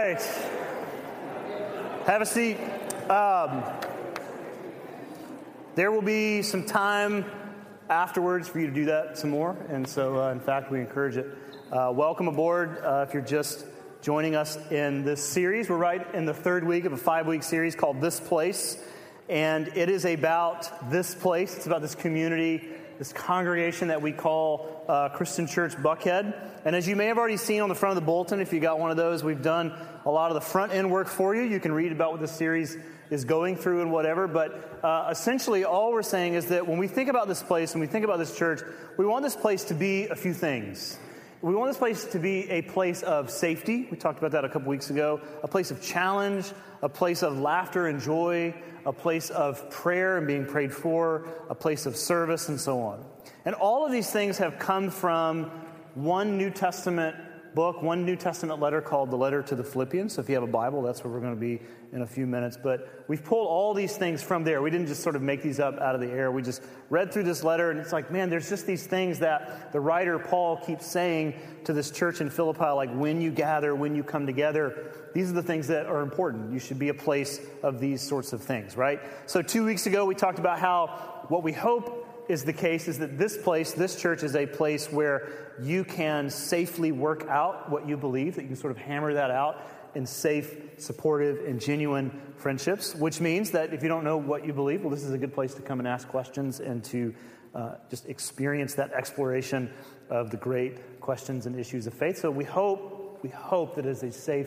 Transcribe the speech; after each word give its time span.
right. 0.00 0.22
Have 2.06 2.22
a 2.22 2.26
seat. 2.26 2.56
Um, 3.10 3.62
there 5.74 5.92
will 5.92 6.00
be 6.00 6.40
some 6.40 6.64
time 6.64 7.26
afterwards 7.90 8.48
for 8.48 8.60
you 8.60 8.66
to 8.66 8.72
do 8.72 8.86
that 8.86 9.18
some 9.18 9.28
more. 9.28 9.58
And 9.68 9.86
so, 9.86 10.22
uh, 10.22 10.32
in 10.32 10.40
fact, 10.40 10.70
we 10.70 10.80
encourage 10.80 11.18
it. 11.18 11.26
Uh, 11.70 11.92
welcome 11.94 12.28
aboard 12.28 12.78
uh, 12.82 13.04
if 13.06 13.12
you're 13.12 13.22
just 13.22 13.66
joining 14.00 14.34
us 14.34 14.56
in 14.70 15.04
this 15.04 15.22
series. 15.22 15.68
We're 15.68 15.76
right 15.76 16.06
in 16.14 16.24
the 16.24 16.32
third 16.32 16.64
week 16.64 16.86
of 16.86 16.94
a 16.94 16.96
five 16.96 17.26
week 17.26 17.42
series 17.42 17.74
called 17.74 18.00
This 18.00 18.20
Place. 18.20 18.82
And 19.28 19.68
it 19.76 19.90
is 19.90 20.06
about 20.06 20.90
this 20.90 21.14
place, 21.14 21.56
it's 21.58 21.66
about 21.66 21.82
this 21.82 21.94
community, 21.94 22.70
this 23.00 23.14
congregation 23.14 23.88
that 23.88 24.02
we 24.02 24.12
call 24.12 24.84
uh, 24.86 25.08
Christian 25.08 25.46
Church 25.46 25.74
Buckhead. 25.74 26.34
And 26.66 26.76
as 26.76 26.86
you 26.86 26.96
may 26.96 27.06
have 27.06 27.16
already 27.16 27.38
seen 27.38 27.62
on 27.62 27.70
the 27.70 27.74
front 27.74 27.96
of 27.96 28.02
the 28.02 28.04
bulletin, 28.04 28.42
if 28.42 28.52
you 28.52 28.60
got 28.60 28.78
one 28.78 28.90
of 28.90 28.98
those, 28.98 29.24
we've 29.24 29.40
done 29.40 29.72
a 30.04 30.10
lot 30.10 30.30
of 30.30 30.34
the 30.34 30.42
front 30.42 30.74
end 30.74 30.90
work 30.90 31.08
for 31.08 31.34
you. 31.34 31.40
You 31.40 31.60
can 31.60 31.72
read 31.72 31.92
about 31.92 32.12
what 32.12 32.20
this 32.20 32.32
series 32.32 32.76
is 33.08 33.24
going 33.24 33.56
through 33.56 33.80
and 33.80 33.90
whatever. 33.90 34.28
But 34.28 34.84
uh, 34.84 35.08
essentially, 35.10 35.64
all 35.64 35.92
we're 35.92 36.02
saying 36.02 36.34
is 36.34 36.48
that 36.48 36.68
when 36.68 36.76
we 36.76 36.88
think 36.88 37.08
about 37.08 37.26
this 37.26 37.42
place, 37.42 37.72
when 37.72 37.80
we 37.80 37.86
think 37.86 38.04
about 38.04 38.18
this 38.18 38.36
church, 38.36 38.60
we 38.98 39.06
want 39.06 39.22
this 39.22 39.34
place 39.34 39.64
to 39.64 39.74
be 39.74 40.08
a 40.08 40.14
few 40.14 40.34
things. 40.34 40.98
We 41.40 41.54
want 41.54 41.70
this 41.70 41.78
place 41.78 42.04
to 42.04 42.18
be 42.18 42.50
a 42.50 42.60
place 42.60 43.02
of 43.02 43.30
safety. 43.30 43.88
We 43.90 43.96
talked 43.96 44.18
about 44.18 44.32
that 44.32 44.44
a 44.44 44.50
couple 44.50 44.68
weeks 44.68 44.90
ago. 44.90 45.22
A 45.42 45.48
place 45.48 45.70
of 45.70 45.80
challenge, 45.80 46.52
a 46.82 46.88
place 46.90 47.22
of 47.22 47.38
laughter 47.38 47.86
and 47.86 47.98
joy, 47.98 48.54
a 48.86 48.92
place 48.92 49.30
of 49.30 49.70
prayer 49.70 50.18
and 50.18 50.26
being 50.26 50.46
prayed 50.46 50.72
for, 50.72 51.28
a 51.48 51.54
place 51.54 51.86
of 51.86 51.96
service, 51.96 52.48
and 52.48 52.60
so 52.60 52.80
on. 52.80 53.04
And 53.44 53.54
all 53.54 53.86
of 53.86 53.92
these 53.92 54.10
things 54.10 54.38
have 54.38 54.58
come 54.58 54.90
from 54.90 55.50
one 55.94 56.38
New 56.38 56.50
Testament 56.50 57.16
book, 57.54 57.82
one 57.82 58.04
New 58.04 58.16
Testament 58.16 58.60
letter 58.60 58.80
called 58.80 59.10
the 59.10 59.16
Letter 59.16 59.42
to 59.42 59.54
the 59.54 59.64
Philippians. 59.64 60.14
So 60.14 60.22
if 60.22 60.28
you 60.28 60.34
have 60.34 60.44
a 60.44 60.46
Bible, 60.46 60.82
that's 60.82 61.02
where 61.02 61.12
we're 61.12 61.20
going 61.20 61.34
to 61.34 61.40
be 61.40 61.60
in 61.92 62.02
a 62.02 62.06
few 62.06 62.26
minutes. 62.26 62.56
But 62.62 63.04
we've 63.08 63.22
pulled 63.22 63.48
all 63.48 63.74
these 63.74 63.96
things 63.96 64.22
from 64.22 64.44
there. 64.44 64.62
We 64.62 64.70
didn't 64.70 64.86
just 64.86 65.02
sort 65.02 65.16
of 65.16 65.22
make 65.22 65.42
these 65.42 65.60
up 65.60 65.78
out 65.78 65.94
of 65.94 66.00
the 66.00 66.10
air. 66.10 66.30
We 66.30 66.42
just 66.42 66.62
read 66.88 67.12
through 67.12 67.24
this 67.24 67.42
letter, 67.42 67.70
and 67.70 67.80
it's 67.80 67.92
like, 67.92 68.10
man, 68.10 68.30
there's 68.30 68.48
just 68.48 68.66
these 68.66 68.86
things 68.86 69.18
that 69.20 69.72
the 69.72 69.80
writer 69.80 70.18
Paul 70.18 70.56
keeps 70.58 70.86
saying 70.86 71.34
to 71.64 71.72
this 71.72 71.90
church 71.90 72.20
in 72.20 72.30
Philippi, 72.30 72.66
like 72.66 72.94
when 72.94 73.20
you 73.20 73.30
gather, 73.30 73.74
when 73.74 73.94
you 73.94 74.02
come 74.02 74.26
together. 74.26 74.92
These 75.12 75.30
are 75.30 75.34
the 75.34 75.42
things 75.42 75.66
that 75.68 75.86
are 75.86 76.02
important. 76.02 76.52
You 76.52 76.60
should 76.60 76.78
be 76.78 76.88
a 76.88 76.94
place 76.94 77.40
of 77.62 77.80
these 77.80 78.00
sorts 78.00 78.32
of 78.32 78.42
things, 78.42 78.76
right? 78.76 79.00
So 79.26 79.42
two 79.42 79.64
weeks 79.64 79.86
ago, 79.86 80.04
we 80.04 80.14
talked 80.14 80.38
about 80.38 80.60
how 80.60 81.24
what 81.28 81.42
we 81.42 81.52
hope 81.52 81.99
is 82.30 82.44
the 82.44 82.52
case 82.52 82.86
is 82.86 82.98
that 83.00 83.18
this 83.18 83.36
place, 83.36 83.72
this 83.72 84.00
church, 84.00 84.22
is 84.22 84.36
a 84.36 84.46
place 84.46 84.90
where 84.90 85.28
you 85.60 85.84
can 85.84 86.30
safely 86.30 86.92
work 86.92 87.26
out 87.28 87.68
what 87.68 87.88
you 87.88 87.96
believe, 87.96 88.36
that 88.36 88.42
you 88.42 88.48
can 88.48 88.56
sort 88.56 88.70
of 88.70 88.78
hammer 88.78 89.12
that 89.12 89.30
out 89.30 89.66
in 89.96 90.06
safe, 90.06 90.56
supportive, 90.78 91.44
and 91.46 91.60
genuine 91.60 92.10
friendships, 92.36 92.94
which 92.94 93.20
means 93.20 93.50
that 93.50 93.74
if 93.74 93.82
you 93.82 93.88
don't 93.88 94.04
know 94.04 94.16
what 94.16 94.46
you 94.46 94.52
believe, 94.52 94.82
well, 94.82 94.90
this 94.90 95.02
is 95.02 95.12
a 95.12 95.18
good 95.18 95.34
place 95.34 95.54
to 95.54 95.62
come 95.62 95.80
and 95.80 95.88
ask 95.88 96.06
questions 96.08 96.60
and 96.60 96.84
to 96.84 97.12
uh, 97.52 97.74
just 97.90 98.06
experience 98.06 98.74
that 98.74 98.92
exploration 98.92 99.68
of 100.08 100.30
the 100.30 100.36
great 100.36 101.00
questions 101.00 101.46
and 101.46 101.58
issues 101.58 101.88
of 101.88 101.94
faith. 101.94 102.16
So 102.16 102.30
we 102.30 102.44
hope, 102.44 103.18
we 103.24 103.30
hope 103.30 103.74
that 103.74 103.86
it 103.86 103.90
is 103.90 104.04
a 104.04 104.12
safe 104.12 104.46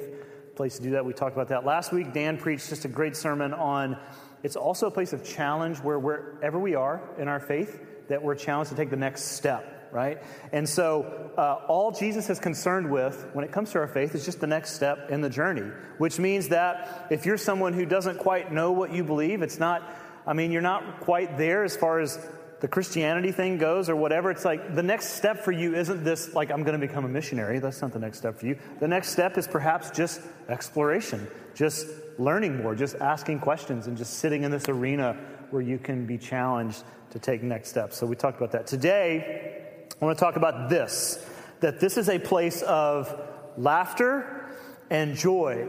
place 0.55 0.77
to 0.77 0.83
do 0.83 0.91
that. 0.91 1.05
We 1.05 1.11
talked 1.11 1.35
about 1.35 1.49
that 1.49 1.65
last 1.65 1.91
week. 1.91 2.13
Dan 2.13 2.37
preached 2.37 2.69
just 2.69 2.85
a 2.85 2.87
great 2.87 3.17
sermon 3.17 3.53
on 3.53 3.97
it's 4.43 4.57
also 4.57 4.87
a 4.87 4.91
place 4.91 5.13
of 5.13 5.23
challenge 5.23 5.79
where 5.79 5.97
wherever 5.97 6.59
we 6.59 6.75
are 6.75 7.01
in 7.17 7.27
our 7.27 7.39
faith, 7.39 7.79
that 8.09 8.21
we're 8.21 8.35
challenged 8.35 8.71
to 8.71 8.75
take 8.75 8.89
the 8.89 8.97
next 8.97 9.23
step, 9.23 9.89
right? 9.91 10.21
And 10.51 10.67
so, 10.67 11.31
uh, 11.37 11.65
all 11.67 11.91
Jesus 11.91 12.29
is 12.29 12.39
concerned 12.39 12.91
with 12.91 13.29
when 13.33 13.45
it 13.45 13.51
comes 13.53 13.71
to 13.71 13.79
our 13.79 13.87
faith 13.87 14.13
is 14.13 14.25
just 14.25 14.41
the 14.41 14.47
next 14.47 14.73
step 14.73 15.09
in 15.09 15.21
the 15.21 15.29
journey, 15.29 15.71
which 15.97 16.19
means 16.19 16.49
that 16.49 17.07
if 17.09 17.25
you're 17.25 17.37
someone 17.37 17.71
who 17.71 17.85
doesn't 17.85 18.19
quite 18.19 18.51
know 18.51 18.73
what 18.73 18.91
you 18.91 19.03
believe, 19.03 19.41
it's 19.41 19.59
not, 19.59 19.81
I 20.27 20.33
mean, 20.33 20.51
you're 20.51 20.61
not 20.61 20.99
quite 20.99 21.37
there 21.37 21.63
as 21.63 21.77
far 21.77 22.01
as 22.01 22.19
the 22.63 22.69
Christianity 22.69 23.33
thing 23.33 23.57
goes 23.57 23.89
or 23.89 23.95
whatever. 23.97 24.31
It's 24.31 24.45
like 24.45 24.73
the 24.73 24.81
next 24.81 25.15
step 25.15 25.43
for 25.43 25.51
you 25.51 25.75
isn't 25.75 26.05
this, 26.05 26.33
like, 26.33 26.49
I'm 26.49 26.63
going 26.63 26.79
to 26.79 26.87
become 26.87 27.03
a 27.03 27.09
missionary. 27.09 27.59
That's 27.59 27.81
not 27.81 27.91
the 27.91 27.99
next 27.99 28.19
step 28.19 28.39
for 28.39 28.45
you. 28.45 28.57
The 28.79 28.87
next 28.87 29.09
step 29.09 29.37
is 29.37 29.49
perhaps 29.49 29.91
just 29.91 30.21
exploration, 30.47 31.27
just 31.55 31.85
learning 32.17 32.63
more, 32.63 32.73
just 32.73 32.95
asking 32.95 33.41
questions, 33.41 33.87
and 33.87 33.97
just 33.97 34.13
sitting 34.13 34.43
in 34.43 34.51
this 34.51 34.69
arena 34.69 35.17
where 35.49 35.61
you 35.61 35.77
can 35.77 36.05
be 36.05 36.17
challenged 36.17 36.85
to 37.09 37.19
take 37.19 37.43
next 37.43 37.67
steps. 37.67 37.97
So 37.97 38.05
we 38.05 38.15
talked 38.15 38.37
about 38.37 38.53
that. 38.53 38.65
Today, 38.65 39.89
I 40.01 40.05
want 40.05 40.17
to 40.17 40.23
talk 40.23 40.37
about 40.37 40.69
this 40.69 41.19
that 41.59 41.81
this 41.81 41.97
is 41.97 42.07
a 42.07 42.17
place 42.17 42.61
of 42.61 43.13
laughter 43.57 44.55
and 44.89 45.17
joy. 45.17 45.67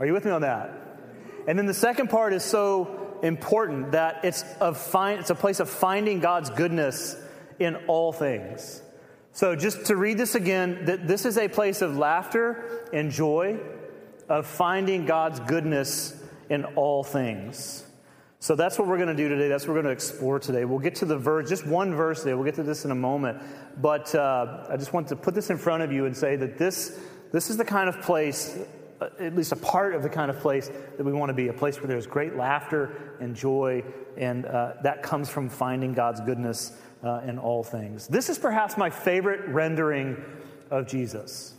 Are 0.00 0.06
you 0.06 0.12
with 0.12 0.24
me 0.24 0.32
on 0.32 0.40
that? 0.40 0.98
And 1.46 1.56
then 1.56 1.66
the 1.66 1.74
second 1.74 2.10
part 2.10 2.32
is 2.32 2.42
so 2.42 3.03
important 3.24 3.92
that 3.92 4.20
it's, 4.22 4.44
it's 4.60 5.30
a 5.30 5.34
place 5.34 5.58
of 5.58 5.68
finding 5.68 6.20
God's 6.20 6.50
goodness 6.50 7.16
in 7.58 7.76
all 7.88 8.12
things. 8.12 8.82
So, 9.32 9.56
just 9.56 9.86
to 9.86 9.96
read 9.96 10.18
this 10.18 10.36
again, 10.36 10.84
that 10.84 11.08
this 11.08 11.24
is 11.24 11.38
a 11.38 11.48
place 11.48 11.82
of 11.82 11.96
laughter 11.96 12.86
and 12.92 13.10
joy 13.10 13.58
of 14.28 14.46
finding 14.46 15.06
God's 15.06 15.40
goodness 15.40 16.14
in 16.48 16.64
all 16.64 17.02
things. 17.02 17.84
So 18.44 18.54
that's 18.54 18.78
what 18.78 18.86
we're 18.88 18.98
going 18.98 19.08
to 19.08 19.14
do 19.14 19.28
today. 19.30 19.48
That's 19.48 19.66
what 19.66 19.74
we're 19.74 19.82
going 19.82 19.96
to 19.96 20.02
explore 20.04 20.38
today. 20.38 20.66
We'll 20.66 20.78
get 20.78 20.96
to 20.96 21.06
the 21.06 21.16
verse, 21.16 21.48
just 21.48 21.66
one 21.66 21.94
verse 21.94 22.20
today. 22.20 22.34
We'll 22.34 22.44
get 22.44 22.56
to 22.56 22.62
this 22.62 22.84
in 22.84 22.90
a 22.90 22.94
moment. 22.94 23.42
But 23.80 24.14
uh, 24.14 24.66
I 24.68 24.76
just 24.76 24.92
want 24.92 25.08
to 25.08 25.16
put 25.16 25.34
this 25.34 25.48
in 25.48 25.56
front 25.56 25.82
of 25.82 25.90
you 25.90 26.04
and 26.04 26.14
say 26.14 26.36
that 26.36 26.58
this, 26.58 27.00
this 27.32 27.48
is 27.48 27.56
the 27.56 27.64
kind 27.64 27.88
of 27.88 28.02
place, 28.02 28.58
at 29.18 29.34
least 29.34 29.52
a 29.52 29.56
part 29.56 29.94
of 29.94 30.02
the 30.02 30.08
kind 30.08 30.30
of 30.30 30.38
place 30.38 30.70
that 30.96 31.04
we 31.04 31.12
want 31.12 31.30
to 31.30 31.34
be 31.34 31.48
a 31.48 31.52
place 31.52 31.78
where 31.78 31.86
there's 31.88 32.06
great 32.06 32.36
laughter 32.36 33.16
and 33.20 33.34
joy, 33.34 33.82
and 34.16 34.46
uh, 34.46 34.74
that 34.82 35.02
comes 35.02 35.28
from 35.28 35.48
finding 35.48 35.92
God's 35.94 36.20
goodness 36.20 36.76
uh, 37.02 37.20
in 37.26 37.38
all 37.38 37.62
things. 37.62 38.06
This 38.08 38.28
is 38.28 38.38
perhaps 38.38 38.76
my 38.76 38.90
favorite 38.90 39.48
rendering 39.48 40.22
of 40.70 40.86
Jesus. 40.86 41.54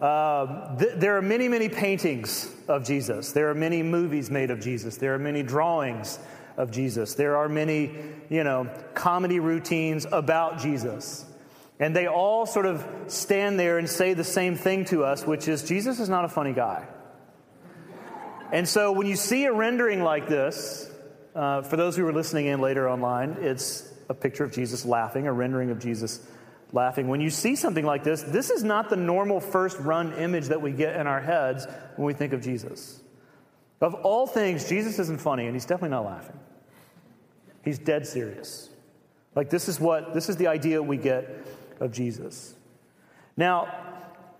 Uh, 0.00 0.76
th- 0.76 0.92
there 0.96 1.16
are 1.16 1.22
many, 1.22 1.48
many 1.48 1.68
paintings 1.68 2.52
of 2.68 2.84
Jesus. 2.84 3.32
There 3.32 3.48
are 3.48 3.54
many 3.54 3.82
movies 3.82 4.30
made 4.30 4.50
of 4.50 4.60
Jesus. 4.60 4.96
There 4.98 5.14
are 5.14 5.18
many 5.18 5.42
drawings 5.42 6.18
of 6.56 6.70
Jesus. 6.70 7.14
There 7.14 7.36
are 7.36 7.48
many, 7.48 7.92
you 8.28 8.44
know, 8.44 8.68
comedy 8.94 9.40
routines 9.40 10.06
about 10.12 10.58
Jesus. 10.58 11.24
And 11.78 11.94
they 11.94 12.06
all 12.06 12.46
sort 12.46 12.66
of 12.66 12.86
stand 13.08 13.60
there 13.60 13.78
and 13.78 13.88
say 13.88 14.14
the 14.14 14.24
same 14.24 14.56
thing 14.56 14.86
to 14.86 15.04
us, 15.04 15.26
which 15.26 15.46
is 15.46 15.62
Jesus 15.62 16.00
is 16.00 16.08
not 16.08 16.24
a 16.24 16.28
funny 16.28 16.52
guy. 16.52 16.86
And 18.52 18.66
so 18.68 18.92
when 18.92 19.06
you 19.06 19.16
see 19.16 19.44
a 19.44 19.52
rendering 19.52 20.02
like 20.02 20.28
this, 20.28 20.90
uh, 21.34 21.62
for 21.62 21.76
those 21.76 21.96
who 21.96 22.06
are 22.06 22.12
listening 22.12 22.46
in 22.46 22.60
later 22.60 22.88
online, 22.88 23.36
it's 23.40 23.92
a 24.08 24.14
picture 24.14 24.44
of 24.44 24.52
Jesus 24.52 24.86
laughing, 24.86 25.26
a 25.26 25.32
rendering 25.32 25.70
of 25.70 25.78
Jesus 25.78 26.26
laughing. 26.72 27.08
When 27.08 27.20
you 27.20 27.28
see 27.28 27.56
something 27.56 27.84
like 27.84 28.04
this, 28.04 28.22
this 28.22 28.50
is 28.50 28.64
not 28.64 28.88
the 28.88 28.96
normal 28.96 29.40
first 29.40 29.78
run 29.78 30.14
image 30.14 30.46
that 30.46 30.62
we 30.62 30.72
get 30.72 30.96
in 30.96 31.06
our 31.06 31.20
heads 31.20 31.66
when 31.96 32.06
we 32.06 32.14
think 32.14 32.32
of 32.32 32.40
Jesus. 32.40 33.00
Of 33.80 33.94
all 33.94 34.26
things, 34.26 34.68
Jesus 34.68 34.98
isn't 34.98 35.20
funny, 35.20 35.46
and 35.46 35.54
he's 35.54 35.66
definitely 35.66 35.90
not 35.90 36.06
laughing. 36.06 36.38
He's 37.62 37.78
dead 37.78 38.06
serious. 38.06 38.70
Like 39.34 39.50
this 39.50 39.68
is 39.68 39.78
what 39.78 40.14
this 40.14 40.30
is 40.30 40.36
the 40.36 40.46
idea 40.46 40.82
we 40.82 40.96
get 40.96 41.28
of 41.80 41.92
Jesus. 41.92 42.54
Now, 43.36 43.68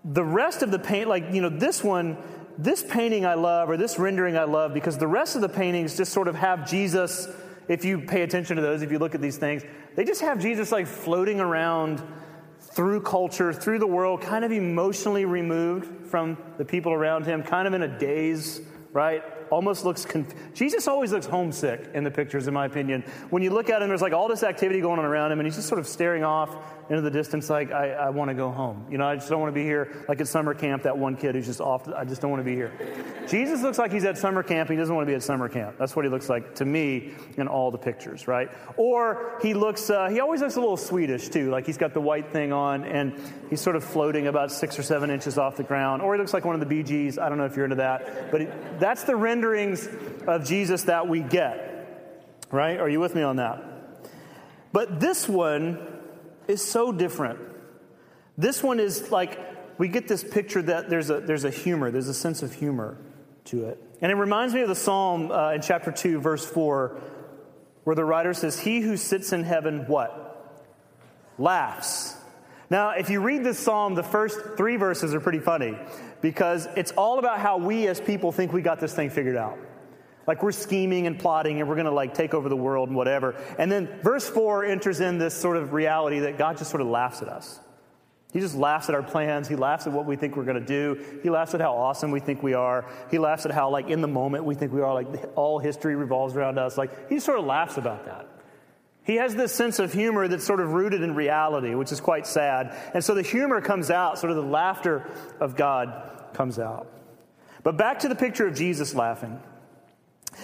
the 0.03 0.23
rest 0.23 0.61
of 0.61 0.71
the 0.71 0.79
paint, 0.79 1.09
like 1.09 1.33
you 1.33 1.41
know, 1.41 1.49
this 1.49 1.83
one, 1.83 2.17
this 2.57 2.83
painting 2.83 3.25
I 3.25 3.35
love, 3.35 3.69
or 3.69 3.77
this 3.77 3.99
rendering 3.99 4.37
I 4.37 4.45
love, 4.45 4.73
because 4.73 4.97
the 4.97 5.07
rest 5.07 5.35
of 5.35 5.41
the 5.41 5.49
paintings 5.49 5.97
just 5.97 6.13
sort 6.13 6.27
of 6.27 6.35
have 6.35 6.69
Jesus. 6.69 7.27
If 7.67 7.83
you 7.83 7.99
pay 7.99 8.21
attention 8.21 8.55
to 8.55 8.61
those, 8.61 8.81
if 8.81 8.91
you 8.91 8.99
look 8.99 9.13
at 9.13 9.21
these 9.21 9.37
things, 9.37 9.63
they 9.95 10.05
just 10.05 10.21
have 10.21 10.39
Jesus 10.39 10.71
like 10.71 10.87
floating 10.87 11.39
around 11.39 12.01
through 12.59 13.01
culture, 13.01 13.51
through 13.51 13.79
the 13.79 13.87
world, 13.87 14.21
kind 14.21 14.45
of 14.45 14.51
emotionally 14.51 15.25
removed 15.25 16.07
from 16.07 16.37
the 16.57 16.65
people 16.65 16.93
around 16.93 17.25
him, 17.25 17.43
kind 17.43 17.67
of 17.67 17.73
in 17.73 17.81
a 17.81 17.99
daze, 17.99 18.61
right? 18.93 19.23
Almost 19.49 19.85
looks 19.85 20.05
conf- 20.05 20.33
Jesus 20.53 20.87
always 20.87 21.11
looks 21.11 21.25
homesick 21.25 21.89
in 21.93 22.03
the 22.03 22.11
pictures, 22.11 22.47
in 22.47 22.53
my 22.53 22.65
opinion. 22.65 23.03
When 23.29 23.43
you 23.43 23.51
look 23.51 23.69
at 23.69 23.81
him, 23.81 23.87
there's 23.89 24.01
like 24.01 24.13
all 24.13 24.27
this 24.27 24.43
activity 24.43 24.81
going 24.81 24.99
on 24.99 25.05
around 25.05 25.31
him, 25.31 25.39
and 25.39 25.47
he's 25.47 25.55
just 25.55 25.67
sort 25.67 25.79
of 25.79 25.87
staring 25.87 26.23
off 26.23 26.55
into 26.89 27.01
the 27.01 27.11
distance, 27.11 27.49
like, 27.49 27.71
I, 27.71 27.91
I 27.91 28.09
want 28.11 28.29
to 28.29 28.33
go 28.33 28.49
home. 28.49 28.85
You 28.89 28.97
know, 28.97 29.05
I 29.05 29.15
just 29.15 29.29
don't 29.29 29.41
want 29.41 29.53
to 29.53 29.59
be 29.59 29.63
here. 29.63 30.05
Like 30.07 30.21
at 30.21 30.27
summer 30.27 30.53
camp, 30.53 30.83
that 30.83 30.97
one 30.97 31.17
kid 31.17 31.35
who's 31.35 31.45
just 31.45 31.59
off, 31.59 31.87
I 31.89 32.05
just 32.05 32.21
don't 32.21 32.31
want 32.31 32.39
to 32.39 32.45
be 32.45 32.55
here. 32.55 32.71
Jesus 33.27 33.61
looks 33.61 33.77
like 33.77 33.91
he's 33.91 34.05
at 34.05 34.17
summer 34.17 34.41
camp. 34.41 34.69
He 34.69 34.77
doesn't 34.77 34.93
want 34.95 35.05
to 35.05 35.11
be 35.11 35.15
at 35.15 35.23
summer 35.23 35.49
camp. 35.49 35.75
That's 35.77 35.95
what 35.95 36.05
he 36.05 36.11
looks 36.11 36.29
like 36.29 36.55
to 36.55 36.65
me 36.65 37.13
in 37.35 37.47
all 37.47 37.71
the 37.71 37.77
pictures, 37.77 38.27
right? 38.27 38.49
Or 38.77 39.37
he 39.41 39.53
looks, 39.53 39.89
uh, 39.89 40.07
he 40.07 40.21
always 40.21 40.41
looks 40.41 40.55
a 40.55 40.61
little 40.61 40.77
Swedish 40.77 41.27
too. 41.27 41.49
Like 41.49 41.65
he's 41.65 41.77
got 41.77 41.93
the 41.93 42.01
white 42.01 42.31
thing 42.31 42.53
on, 42.53 42.85
and 42.85 43.19
he's 43.49 43.59
sort 43.59 43.75
of 43.75 43.83
floating 43.83 44.27
about 44.27 44.51
six 44.51 44.79
or 44.79 44.83
seven 44.83 45.09
inches 45.09 45.37
off 45.37 45.57
the 45.57 45.63
ground. 45.63 46.01
Or 46.01 46.13
he 46.13 46.19
looks 46.19 46.33
like 46.33 46.45
one 46.45 46.55
of 46.55 46.61
the 46.61 46.65
Bee 46.65 46.83
Gees. 46.83 47.17
I 47.17 47.27
don't 47.27 47.37
know 47.37 47.45
if 47.45 47.55
you're 47.55 47.65
into 47.65 47.77
that. 47.77 48.31
But 48.31 48.79
that's 48.79 49.03
the 49.03 49.15
renderings 49.37 49.87
of 50.25 50.45
Jesus 50.45 50.83
that 50.83 51.07
we 51.07 51.19
get, 51.21 52.43
right? 52.51 52.79
Are 52.79 52.89
you 52.89 52.99
with 52.99 53.13
me 53.13 53.21
on 53.21 53.35
that? 53.35 53.63
But 54.71 54.99
this 54.99 55.29
one 55.29 55.79
is 56.47 56.63
so 56.63 56.91
different. 56.91 57.39
This 58.37 58.63
one 58.63 58.79
is 58.79 59.11
like 59.11 59.39
we 59.77 59.89
get 59.89 60.07
this 60.07 60.23
picture 60.23 60.61
that 60.63 60.89
there's 60.89 61.11
a, 61.11 61.19
there's 61.19 61.43
a 61.43 61.51
humor, 61.51 61.91
there's 61.91 62.07
a 62.07 62.13
sense 62.13 62.41
of 62.41 62.53
humor 62.53 62.97
to 63.45 63.65
it. 63.65 63.81
And 64.01 64.11
it 64.11 64.15
reminds 64.15 64.55
me 64.55 64.61
of 64.61 64.69
the 64.69 64.75
psalm 64.75 65.31
uh, 65.31 65.51
in 65.51 65.61
chapter 65.61 65.91
2, 65.91 66.19
verse 66.19 66.45
4, 66.45 66.99
where 67.83 67.95
the 67.95 68.05
writer 68.05 68.33
says, 68.33 68.59
He 68.59 68.81
who 68.81 68.97
sits 68.97 69.33
in 69.33 69.43
heaven, 69.43 69.85
what? 69.87 70.65
Laughs. 71.37 72.15
Now, 72.69 72.91
if 72.91 73.09
you 73.09 73.21
read 73.21 73.43
this 73.43 73.59
psalm, 73.59 73.93
the 73.95 74.03
first 74.03 74.39
three 74.57 74.77
verses 74.77 75.13
are 75.13 75.19
pretty 75.19 75.39
funny 75.39 75.77
because 76.21 76.67
it's 76.75 76.91
all 76.91 77.19
about 77.19 77.39
how 77.39 77.57
we 77.57 77.87
as 77.87 77.99
people 77.99 78.31
think 78.31 78.53
we 78.53 78.61
got 78.61 78.79
this 78.79 78.93
thing 78.93 79.09
figured 79.09 79.37
out. 79.37 79.57
Like 80.25 80.43
we're 80.43 80.51
scheming 80.51 81.07
and 81.07 81.17
plotting 81.17 81.59
and 81.59 81.69
we're 81.69 81.75
going 81.75 81.85
to 81.85 81.91
like 81.91 82.13
take 82.13 82.33
over 82.33 82.49
the 82.49 82.55
world 82.55 82.89
and 82.89 82.97
whatever. 82.97 83.35
And 83.57 83.71
then 83.71 83.87
verse 84.03 84.27
4 84.27 84.65
enters 84.65 84.99
in 84.99 85.17
this 85.17 85.33
sort 85.33 85.57
of 85.57 85.73
reality 85.73 86.19
that 86.19 86.37
God 86.37 86.57
just 86.57 86.69
sort 86.69 86.81
of 86.81 86.87
laughs 86.87 87.21
at 87.21 87.29
us. 87.29 87.61
He 88.33 88.41
just 88.41 88.55
laughs 88.55 88.89
at 88.89 88.95
our 88.95 89.03
plans. 89.03 89.47
He 89.47 89.55
laughs 89.55 89.87
at 89.87 89.93
what 89.93 90.05
we 90.05 90.17
think 90.17 90.35
we're 90.35 90.43
going 90.43 90.59
to 90.59 90.65
do. 90.65 91.01
He 91.23 91.29
laughs 91.29 91.53
at 91.53 91.61
how 91.61 91.73
awesome 91.73 92.11
we 92.11 92.19
think 92.19 92.43
we 92.43 92.53
are. 92.53 92.85
He 93.09 93.19
laughs 93.19 93.45
at 93.45 93.51
how, 93.51 93.69
like, 93.69 93.89
in 93.89 94.01
the 94.01 94.07
moment 94.07 94.43
we 94.43 94.53
think 94.53 94.73
we 94.73 94.81
are, 94.81 94.93
like, 94.93 95.07
all 95.35 95.59
history 95.59 95.95
revolves 95.95 96.35
around 96.35 96.59
us. 96.59 96.77
Like, 96.77 97.09
he 97.09 97.21
sort 97.21 97.39
of 97.39 97.45
laughs 97.45 97.77
about 97.77 98.05
that. 98.05 98.27
He 99.07 99.15
has 99.15 99.33
this 99.33 99.55
sense 99.55 99.79
of 99.79 99.93
humor 99.93 100.27
that's 100.27 100.43
sort 100.43 100.59
of 100.59 100.73
rooted 100.73 101.01
in 101.01 101.15
reality, 101.15 101.73
which 101.73 101.93
is 101.93 102.01
quite 102.01 102.27
sad. 102.27 102.75
And 102.93 103.01
so 103.01 103.15
the 103.15 103.21
humor 103.21 103.61
comes 103.61 103.89
out, 103.89 104.19
sort 104.19 104.31
of 104.31 104.35
the 104.35 104.43
laughter 104.43 105.09
of 105.39 105.55
God 105.55 106.33
comes 106.33 106.59
out. 106.59 106.91
But 107.63 107.77
back 107.77 107.99
to 107.99 108.09
the 108.09 108.15
picture 108.15 108.45
of 108.45 108.53
Jesus 108.53 108.93
laughing. 108.93 109.41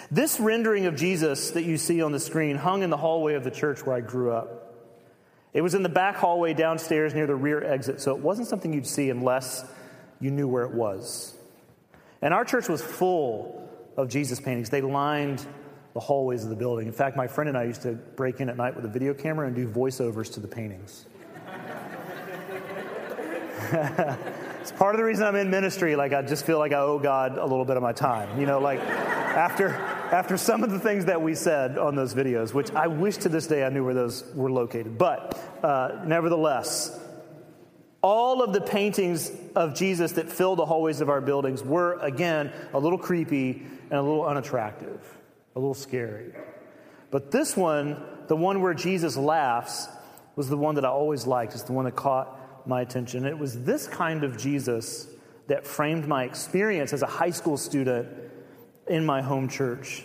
This 0.10 0.40
rendering 0.40 0.86
of 0.86 0.96
Jesus 0.96 1.52
that 1.52 1.66
you 1.66 1.78
see 1.78 2.02
on 2.02 2.14
the 2.14 2.22
screen 2.22 2.56
hung 2.56 2.84
in 2.84 2.90
the 2.90 2.98
hallway 2.98 3.34
of 3.34 3.44
the 3.44 3.52
church 3.52 3.86
where 3.86 3.98
I 3.98 4.00
grew 4.00 4.32
up. 4.32 4.74
It 5.52 5.60
was 5.60 5.76
in 5.76 5.84
the 5.84 5.90
back 5.90 6.16
hallway 6.16 6.54
downstairs 6.54 7.14
near 7.14 7.28
the 7.28 7.36
rear 7.36 7.62
exit, 7.62 8.00
so 8.00 8.16
it 8.16 8.22
wasn't 8.22 8.48
something 8.48 8.72
you'd 8.74 8.88
see 8.88 9.10
unless 9.10 9.66
you 10.22 10.32
knew 10.32 10.48
where 10.48 10.64
it 10.64 10.74
was. 10.74 11.36
And 12.22 12.34
our 12.34 12.46
church 12.46 12.70
was 12.70 12.82
full 12.82 13.70
of 13.98 14.08
Jesus 14.08 14.40
paintings. 14.40 14.70
They 14.70 14.82
lined 14.82 15.46
the 15.94 16.00
hallways 16.00 16.44
of 16.44 16.50
the 16.50 16.56
building. 16.56 16.88
In 16.88 16.94
fact, 16.94 17.16
my 17.16 17.28
friend 17.28 17.48
and 17.48 17.58
I 17.58 17.66
used 17.66 17.84
to 17.84 17.92
break 17.94 18.42
in 18.42 18.50
at 18.50 18.58
night 18.58 18.76
with 18.76 18.86
a 18.86 18.90
video 18.90 19.14
camera 19.14 19.48
and 19.48 19.56
do 19.56 19.68
voiceovers 19.68 20.34
to 20.34 20.40
the 20.40 20.48
paintings. 20.48 21.06
it's 24.60 24.72
part 24.72 24.96
of 24.96 25.00
the 25.00 25.04
reason 25.04 25.26
I'm 25.26 25.36
in 25.36 25.50
ministry. 25.52 25.96
Like, 25.96 26.12
I 26.14 26.24
just 26.24 26.46
feel 26.46 26.58
like 26.58 26.74
I 26.74 26.80
owe 26.80 26.98
God 27.00 27.38
a 27.38 27.46
little 27.46 27.66
bit 27.66 27.78
of 27.78 27.84
my 27.84 27.94
time. 27.94 28.40
You 28.40 28.48
know, 28.48 28.60
like, 28.60 28.80
after, 28.80 29.70
after 29.70 30.36
some 30.36 30.64
of 30.64 30.72
the 30.72 30.80
things 30.80 31.06
that 31.06 31.22
we 31.22 31.36
said 31.36 31.78
on 31.78 31.96
those 31.96 32.16
videos, 32.16 32.54
which 32.54 32.72
I 32.72 32.88
wish 32.88 33.18
to 33.18 33.30
this 33.30 33.46
day 33.46 33.64
I 33.64 33.70
knew 33.70 33.86
where 33.86 33.94
those 33.94 34.24
were 34.34 34.52
located. 34.52 34.98
But 34.98 35.40
uh, 35.64 36.02
nevertheless, 36.06 37.00
all 38.02 38.42
of 38.42 38.52
the 38.52 38.62
paintings 38.62 39.32
of 39.56 39.76
Jesus 39.76 40.14
that 40.14 40.30
fill 40.30 40.56
the 40.56 40.66
hallways 40.66 41.02
of 41.02 41.10
our 41.10 41.22
buildings 41.22 41.64
were, 41.64 42.00
again, 42.00 42.52
a 42.74 42.80
little 42.80 42.98
creepy 42.98 43.64
and 43.92 43.94
a 43.94 44.02
little 44.02 44.26
unattractive 44.26 45.00
a 45.56 45.60
little 45.60 45.74
scary. 45.74 46.34
But 47.12 47.32
this 47.32 47.56
one, 47.56 48.04
the 48.28 48.36
one 48.36 48.62
where 48.62 48.74
Jesus 48.74 49.16
laughs, 49.18 49.88
was 50.36 50.50
the 50.50 50.58
one 50.58 50.76
that 50.76 50.86
I 50.86 50.90
always 50.90 51.28
liked. 51.28 51.54
It's 51.54 51.64
the 51.64 51.74
one 51.74 51.86
that 51.86 51.96
caught 51.96 52.68
my 52.68 52.82
attention. 52.82 53.26
It 53.26 53.38
was 53.38 53.64
this 53.64 53.88
kind 53.88 54.24
of 54.24 54.38
Jesus 54.38 55.08
that 55.48 55.68
framed 55.68 56.08
my 56.08 56.24
experience 56.24 56.94
as 56.94 57.02
a 57.02 57.08
high 57.08 57.30
school 57.30 57.58
student 57.58 58.08
in 58.88 59.06
my 59.06 59.22
home 59.22 59.48
church. 59.48 60.04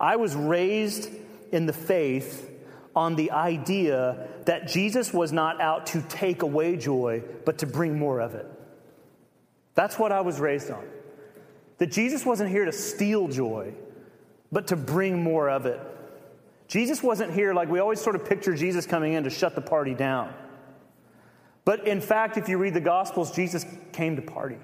I 0.00 0.16
was 0.16 0.34
raised 0.34 1.10
in 1.52 1.66
the 1.66 1.72
faith 1.72 2.48
on 2.94 3.16
the 3.16 3.30
idea 3.30 4.28
that 4.44 4.68
Jesus 4.68 5.12
was 5.12 5.32
not 5.32 5.60
out 5.60 5.86
to 5.86 6.02
take 6.02 6.42
away 6.42 6.76
joy, 6.76 7.22
but 7.44 7.58
to 7.58 7.66
bring 7.66 7.98
more 7.98 8.20
of 8.20 8.34
it. 8.34 8.46
That's 9.74 9.98
what 9.98 10.12
I 10.12 10.20
was 10.20 10.40
raised 10.40 10.70
on. 10.70 10.84
That 11.78 11.90
Jesus 11.90 12.24
wasn't 12.26 12.50
here 12.50 12.64
to 12.64 12.72
steal 12.72 13.28
joy, 13.28 13.72
but 14.52 14.68
to 14.68 14.76
bring 14.76 15.22
more 15.22 15.48
of 15.48 15.66
it. 15.66 15.80
Jesus 16.68 17.02
wasn't 17.02 17.32
here 17.32 17.52
like 17.54 17.68
we 17.68 17.80
always 17.80 18.00
sort 18.00 18.14
of 18.14 18.24
picture 18.24 18.54
Jesus 18.54 18.86
coming 18.86 19.14
in 19.14 19.24
to 19.24 19.30
shut 19.30 19.54
the 19.54 19.60
party 19.60 19.94
down. 19.94 20.32
But 21.64 21.86
in 21.88 22.00
fact, 22.00 22.36
if 22.36 22.48
you 22.48 22.58
read 22.58 22.74
the 22.74 22.80
Gospels, 22.80 23.34
Jesus 23.34 23.64
came 23.92 24.16
to 24.16 24.22
party 24.22 24.58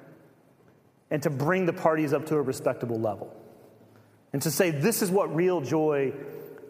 and 1.10 1.22
to 1.22 1.30
bring 1.30 1.66
the 1.66 1.72
parties 1.72 2.12
up 2.12 2.26
to 2.26 2.36
a 2.36 2.42
respectable 2.42 3.00
level 3.00 3.34
and 4.32 4.42
to 4.42 4.50
say, 4.50 4.70
this 4.70 5.00
is 5.00 5.10
what 5.10 5.34
real 5.34 5.60
joy 5.60 6.12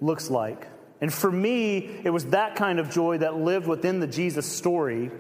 looks 0.00 0.30
like. 0.30 0.66
And 1.00 1.12
for 1.12 1.30
me, 1.30 2.00
it 2.04 2.10
was 2.10 2.26
that 2.26 2.56
kind 2.56 2.78
of 2.78 2.90
joy 2.90 3.18
that 3.18 3.36
lived 3.36 3.66
within 3.66 4.00
the 4.00 4.06
Jesus 4.06 4.46
story, 4.46 5.10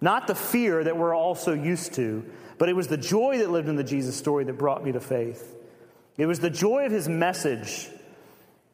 not 0.00 0.26
the 0.26 0.34
fear 0.34 0.82
that 0.82 0.96
we're 0.96 1.14
all 1.14 1.34
so 1.34 1.52
used 1.52 1.94
to, 1.94 2.24
but 2.58 2.68
it 2.68 2.74
was 2.74 2.86
the 2.86 2.96
joy 2.96 3.38
that 3.38 3.50
lived 3.50 3.68
in 3.68 3.76
the 3.76 3.84
Jesus 3.84 4.16
story 4.16 4.44
that 4.44 4.54
brought 4.54 4.84
me 4.84 4.92
to 4.92 5.00
faith. 5.00 5.56
It 6.16 6.26
was 6.26 6.40
the 6.40 6.50
joy 6.50 6.86
of 6.86 6.92
his 6.92 7.08
message 7.08 7.88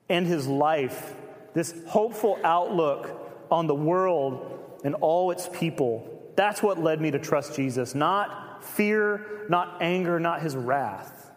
and 0.09 0.27
his 0.27 0.47
life, 0.47 1.15
this 1.55 1.75
hopeful 1.87 2.39
outlook 2.43 3.11
on 3.51 3.67
the 3.67 3.75
world 3.75 4.81
and 4.85 4.95
all 4.97 5.31
its 5.31 5.49
people. 5.53 6.09
That's 6.37 6.63
what 6.63 6.79
led 6.79 7.01
me 7.01 7.11
to 7.11 7.19
trust 7.19 7.55
Jesus, 7.57 7.95
not 7.95 8.65
fear, 8.65 9.47
not 9.49 9.79
anger, 9.81 10.21
not 10.21 10.43
his 10.43 10.57
wrath, 10.57 11.31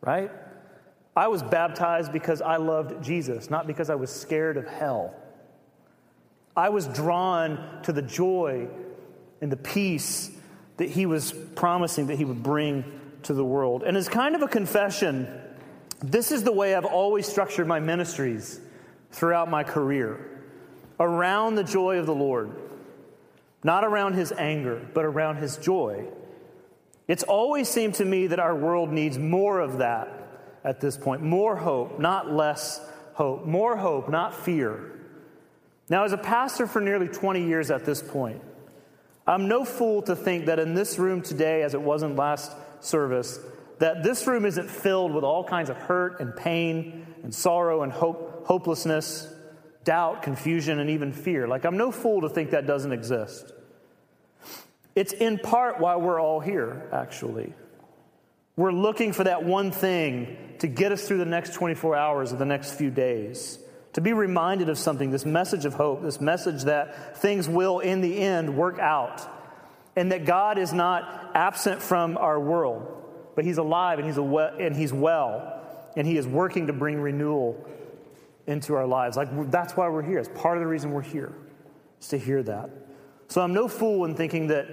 right? 0.00 0.30
I 1.14 1.28
was 1.28 1.42
baptized 1.42 2.12
because 2.12 2.40
I 2.40 2.56
loved 2.56 3.04
Jesus, 3.04 3.50
not 3.50 3.66
because 3.66 3.90
I 3.90 3.94
was 3.94 4.10
scared 4.10 4.56
of 4.56 4.66
hell. 4.66 5.14
I 6.56 6.70
was 6.70 6.86
drawn 6.86 7.82
to 7.84 7.92
the 7.92 8.02
joy 8.02 8.68
and 9.40 9.50
the 9.50 9.56
peace 9.56 10.30
that 10.78 10.88
he 10.88 11.06
was 11.06 11.32
promising 11.54 12.06
that 12.06 12.16
he 12.16 12.24
would 12.24 12.42
bring 12.42 12.84
to 13.24 13.34
the 13.34 13.44
world. 13.44 13.82
And 13.82 13.96
as 13.96 14.08
kind 14.08 14.34
of 14.34 14.42
a 14.42 14.48
confession, 14.48 15.28
this 16.02 16.32
is 16.32 16.42
the 16.42 16.52
way 16.52 16.74
I've 16.74 16.84
always 16.84 17.26
structured 17.26 17.66
my 17.66 17.80
ministries 17.80 18.60
throughout 19.10 19.48
my 19.50 19.64
career 19.64 20.28
around 20.98 21.56
the 21.56 21.64
joy 21.64 21.98
of 21.98 22.06
the 22.06 22.14
Lord, 22.14 22.52
not 23.64 23.84
around 23.84 24.14
his 24.14 24.32
anger, 24.32 24.86
but 24.94 25.04
around 25.04 25.36
his 25.36 25.56
joy. 25.56 26.06
It's 27.08 27.22
always 27.24 27.68
seemed 27.68 27.94
to 27.94 28.04
me 28.04 28.28
that 28.28 28.38
our 28.38 28.54
world 28.54 28.90
needs 28.90 29.18
more 29.18 29.60
of 29.60 29.78
that 29.78 30.08
at 30.64 30.80
this 30.80 30.96
point 30.96 31.22
more 31.22 31.56
hope, 31.56 31.98
not 31.98 32.32
less 32.32 32.80
hope, 33.14 33.44
more 33.44 33.76
hope, 33.76 34.08
not 34.08 34.34
fear. 34.34 34.92
Now, 35.88 36.04
as 36.04 36.12
a 36.12 36.18
pastor 36.18 36.66
for 36.66 36.80
nearly 36.80 37.08
20 37.08 37.44
years 37.44 37.70
at 37.70 37.84
this 37.84 38.00
point, 38.00 38.40
I'm 39.26 39.48
no 39.48 39.64
fool 39.64 40.02
to 40.02 40.16
think 40.16 40.46
that 40.46 40.58
in 40.58 40.74
this 40.74 40.98
room 40.98 41.22
today, 41.22 41.62
as 41.62 41.74
it 41.74 41.82
was 41.82 42.02
in 42.02 42.16
last 42.16 42.52
service, 42.80 43.38
that 43.82 44.04
this 44.04 44.24
room 44.28 44.44
isn't 44.44 44.70
filled 44.70 45.12
with 45.12 45.24
all 45.24 45.42
kinds 45.42 45.68
of 45.68 45.76
hurt 45.76 46.20
and 46.20 46.36
pain 46.36 47.04
and 47.24 47.34
sorrow 47.34 47.82
and 47.82 47.90
hope, 47.90 48.46
hopelessness, 48.46 49.26
doubt, 49.82 50.22
confusion, 50.22 50.78
and 50.78 50.88
even 50.88 51.12
fear. 51.12 51.48
Like, 51.48 51.64
I'm 51.64 51.76
no 51.76 51.90
fool 51.90 52.20
to 52.20 52.28
think 52.28 52.52
that 52.52 52.64
doesn't 52.64 52.92
exist. 52.92 53.52
It's 54.94 55.12
in 55.12 55.36
part 55.36 55.80
why 55.80 55.96
we're 55.96 56.20
all 56.20 56.38
here, 56.38 56.88
actually. 56.92 57.54
We're 58.54 58.70
looking 58.70 59.12
for 59.12 59.24
that 59.24 59.42
one 59.42 59.72
thing 59.72 60.36
to 60.60 60.68
get 60.68 60.92
us 60.92 61.08
through 61.08 61.18
the 61.18 61.24
next 61.24 61.52
24 61.54 61.96
hours 61.96 62.32
or 62.32 62.36
the 62.36 62.44
next 62.44 62.74
few 62.74 62.92
days. 62.92 63.58
To 63.94 64.00
be 64.00 64.12
reminded 64.12 64.68
of 64.68 64.78
something, 64.78 65.10
this 65.10 65.26
message 65.26 65.64
of 65.64 65.74
hope, 65.74 66.02
this 66.02 66.20
message 66.20 66.62
that 66.66 67.16
things 67.18 67.48
will, 67.48 67.80
in 67.80 68.00
the 68.00 68.16
end, 68.16 68.56
work 68.56 68.78
out, 68.78 69.28
and 69.96 70.12
that 70.12 70.24
God 70.24 70.56
is 70.56 70.72
not 70.72 71.32
absent 71.34 71.82
from 71.82 72.16
our 72.16 72.38
world 72.38 73.00
but 73.34 73.44
he's 73.44 73.58
alive 73.58 73.98
and 73.98 74.06
he's, 74.06 74.16
a 74.16 74.22
we- 74.22 74.42
and 74.58 74.76
he's 74.76 74.92
well, 74.92 75.60
and 75.96 76.06
he 76.06 76.16
is 76.16 76.26
working 76.26 76.66
to 76.66 76.72
bring 76.72 77.00
renewal 77.00 77.68
into 78.46 78.74
our 78.74 78.86
lives. 78.86 79.16
Like, 79.16 79.50
that's 79.50 79.76
why 79.76 79.88
we're 79.88 80.02
here. 80.02 80.18
It's 80.18 80.28
part 80.34 80.56
of 80.56 80.62
the 80.62 80.66
reason 80.66 80.90
we're 80.90 81.02
here, 81.02 81.32
is 82.00 82.08
to 82.08 82.18
hear 82.18 82.42
that. 82.42 82.70
So 83.28 83.40
I'm 83.40 83.54
no 83.54 83.68
fool 83.68 84.04
in 84.04 84.14
thinking 84.14 84.48
that 84.48 84.66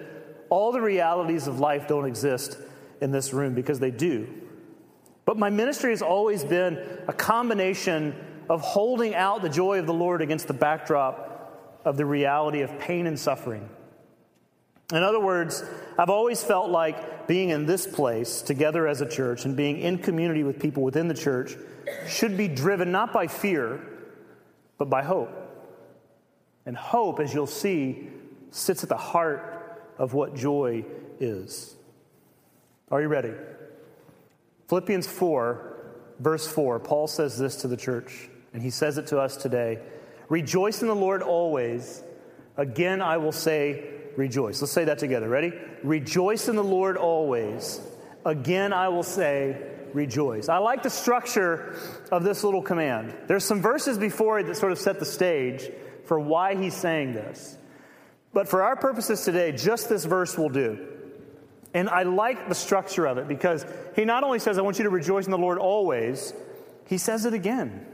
all 0.49 0.71
the 0.71 0.81
realities 0.81 1.47
of 1.47 1.59
life 1.59 1.87
don't 1.87 2.05
exist 2.05 2.57
in 3.01 3.11
this 3.11 3.33
room 3.33 3.53
because 3.53 3.79
they 3.79 3.91
do. 3.91 4.27
But 5.25 5.37
my 5.37 5.49
ministry 5.49 5.91
has 5.91 6.01
always 6.01 6.43
been 6.43 6.79
a 7.07 7.13
combination 7.13 8.15
of 8.49 8.61
holding 8.61 9.13
out 9.13 9.43
the 9.43 9.49
joy 9.49 9.77
of 9.77 9.85
the 9.85 9.93
Lord 9.93 10.21
against 10.21 10.47
the 10.47 10.53
backdrop 10.53 11.81
of 11.85 11.97
the 11.97 12.05
reality 12.05 12.61
of 12.61 12.79
pain 12.79 13.05
and 13.05 13.17
suffering. 13.17 13.69
In 14.91 15.03
other 15.03 15.19
words, 15.19 15.63
I've 15.97 16.09
always 16.09 16.43
felt 16.43 16.71
like 16.71 16.97
being 17.29 17.49
in 17.49 17.67
this 17.67 17.85
place 17.85 18.41
together 18.41 18.87
as 18.87 19.01
a 19.01 19.05
church 19.05 19.45
and 19.45 19.55
being 19.55 19.77
in 19.77 19.99
community 19.99 20.43
with 20.43 20.59
people 20.59 20.81
within 20.81 21.07
the 21.07 21.13
church 21.13 21.55
should 22.07 22.35
be 22.35 22.47
driven 22.47 22.91
not 22.91 23.13
by 23.13 23.27
fear, 23.27 23.79
but 24.79 24.89
by 24.89 25.03
hope. 25.03 25.29
And 26.65 26.75
hope, 26.75 27.19
as 27.19 27.31
you'll 27.31 27.45
see, 27.45 28.09
sits 28.49 28.81
at 28.81 28.89
the 28.89 28.97
heart 28.97 29.79
of 29.99 30.15
what 30.15 30.35
joy 30.35 30.83
is. 31.19 31.75
Are 32.89 32.99
you 32.99 33.07
ready? 33.07 33.33
Philippians 34.67 35.05
4, 35.05 35.77
verse 36.17 36.47
4, 36.47 36.79
Paul 36.79 37.05
says 37.05 37.37
this 37.37 37.57
to 37.57 37.67
the 37.67 37.77
church, 37.77 38.27
and 38.53 38.63
he 38.63 38.71
says 38.71 38.97
it 38.97 39.05
to 39.07 39.19
us 39.19 39.37
today 39.37 39.77
Rejoice 40.29 40.81
in 40.81 40.87
the 40.87 40.95
Lord 40.95 41.21
always. 41.21 42.01
Again, 42.57 43.03
I 43.03 43.17
will 43.17 43.31
say, 43.31 43.98
rejoice. 44.19 44.61
Let's 44.61 44.71
say 44.71 44.85
that 44.85 44.99
together. 44.99 45.27
Ready? 45.27 45.53
Rejoice 45.81 46.47
in 46.47 46.55
the 46.55 46.63
Lord 46.63 46.97
always. 46.97 47.81
Again, 48.25 48.73
I 48.73 48.89
will 48.89 49.03
say, 49.03 49.57
rejoice. 49.93 50.49
I 50.49 50.57
like 50.57 50.83
the 50.83 50.89
structure 50.89 51.75
of 52.11 52.23
this 52.23 52.43
little 52.43 52.61
command. 52.61 53.15
There's 53.27 53.45
some 53.45 53.61
verses 53.61 53.97
before 53.97 54.39
it 54.39 54.47
that 54.47 54.57
sort 54.57 54.73
of 54.73 54.77
set 54.77 54.99
the 54.99 55.05
stage 55.05 55.71
for 56.05 56.19
why 56.19 56.55
he's 56.55 56.75
saying 56.75 57.13
this. 57.13 57.57
But 58.33 58.47
for 58.47 58.61
our 58.61 58.75
purposes 58.75 59.23
today, 59.23 59.53
just 59.53 59.89
this 59.89 60.05
verse 60.05 60.37
will 60.37 60.49
do. 60.49 60.87
And 61.73 61.89
I 61.89 62.03
like 62.03 62.49
the 62.49 62.55
structure 62.55 63.05
of 63.05 63.17
it 63.17 63.27
because 63.27 63.65
he 63.95 64.05
not 64.05 64.23
only 64.23 64.39
says, 64.39 64.57
I 64.57 64.61
want 64.61 64.77
you 64.79 64.83
to 64.83 64.89
rejoice 64.89 65.25
in 65.25 65.31
the 65.31 65.37
Lord 65.37 65.57
always, 65.57 66.33
he 66.87 66.97
says 66.97 67.25
it 67.25 67.33
again. 67.33 67.85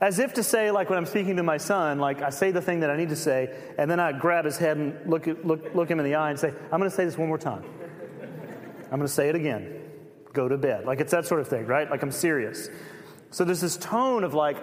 As 0.00 0.18
if 0.18 0.34
to 0.34 0.42
say, 0.42 0.70
like 0.70 0.90
when 0.90 0.98
I'm 0.98 1.06
speaking 1.06 1.36
to 1.36 1.42
my 1.42 1.56
son, 1.56 1.98
like 1.98 2.20
I 2.20 2.30
say 2.30 2.50
the 2.50 2.60
thing 2.60 2.80
that 2.80 2.90
I 2.90 2.96
need 2.96 3.08
to 3.08 3.16
say, 3.16 3.56
and 3.78 3.90
then 3.90 3.98
I 3.98 4.12
grab 4.12 4.44
his 4.44 4.58
head 4.58 4.76
and 4.76 4.98
look, 5.10 5.26
look, 5.42 5.74
look 5.74 5.90
him 5.90 5.98
in 5.98 6.04
the 6.04 6.14
eye 6.14 6.30
and 6.30 6.38
say, 6.38 6.52
I'm 6.70 6.78
going 6.78 6.90
to 6.90 6.94
say 6.94 7.04
this 7.04 7.16
one 7.16 7.28
more 7.28 7.38
time. 7.38 7.64
I'm 8.84 8.98
going 8.98 9.02
to 9.02 9.08
say 9.08 9.28
it 9.28 9.34
again. 9.34 9.82
Go 10.34 10.48
to 10.48 10.58
bed. 10.58 10.84
Like 10.84 11.00
it's 11.00 11.12
that 11.12 11.26
sort 11.26 11.40
of 11.40 11.48
thing, 11.48 11.66
right? 11.66 11.90
Like 11.90 12.02
I'm 12.02 12.12
serious. 12.12 12.68
So 13.30 13.44
there's 13.44 13.62
this 13.62 13.78
tone 13.78 14.22
of 14.22 14.34
like, 14.34 14.58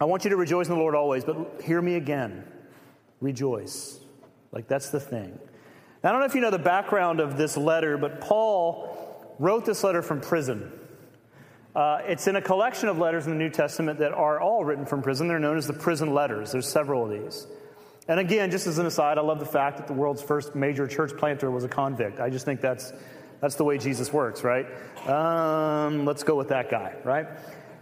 I 0.00 0.04
want 0.06 0.24
you 0.24 0.30
to 0.30 0.36
rejoice 0.36 0.66
in 0.66 0.74
the 0.74 0.80
Lord 0.80 0.96
always, 0.96 1.24
but 1.24 1.62
hear 1.62 1.80
me 1.80 1.94
again. 1.94 2.44
Rejoice. 3.20 4.00
Like 4.50 4.66
that's 4.66 4.90
the 4.90 4.98
thing. 4.98 5.38
Now, 6.02 6.10
I 6.10 6.12
don't 6.12 6.20
know 6.20 6.26
if 6.26 6.34
you 6.34 6.40
know 6.40 6.50
the 6.50 6.58
background 6.58 7.20
of 7.20 7.36
this 7.36 7.56
letter, 7.56 7.96
but 7.96 8.20
Paul 8.20 9.36
wrote 9.38 9.64
this 9.64 9.84
letter 9.84 10.02
from 10.02 10.20
prison. 10.20 10.72
Uh, 11.74 12.00
it's 12.06 12.26
in 12.26 12.36
a 12.36 12.42
collection 12.42 12.88
of 12.88 12.98
letters 12.98 13.26
in 13.26 13.32
the 13.32 13.38
New 13.38 13.48
Testament 13.48 13.98
that 14.00 14.12
are 14.12 14.40
all 14.40 14.64
written 14.64 14.84
from 14.84 15.02
prison. 15.02 15.26
They're 15.26 15.38
known 15.38 15.56
as 15.56 15.66
the 15.66 15.72
prison 15.72 16.12
letters. 16.12 16.52
There's 16.52 16.68
several 16.68 17.04
of 17.04 17.10
these. 17.10 17.46
And 18.08 18.20
again, 18.20 18.50
just 18.50 18.66
as 18.66 18.78
an 18.78 18.86
aside, 18.86 19.16
I 19.16 19.22
love 19.22 19.38
the 19.38 19.46
fact 19.46 19.78
that 19.78 19.86
the 19.86 19.92
world's 19.94 20.22
first 20.22 20.54
major 20.54 20.86
church 20.86 21.16
planter 21.16 21.50
was 21.50 21.64
a 21.64 21.68
convict. 21.68 22.20
I 22.20 22.28
just 22.28 22.44
think 22.44 22.60
that's, 22.60 22.92
that's 23.40 23.54
the 23.54 23.64
way 23.64 23.78
Jesus 23.78 24.12
works, 24.12 24.44
right? 24.44 24.66
Um, 25.08 26.04
let's 26.04 26.24
go 26.24 26.36
with 26.36 26.48
that 26.48 26.70
guy, 26.70 26.94
right? 27.04 27.26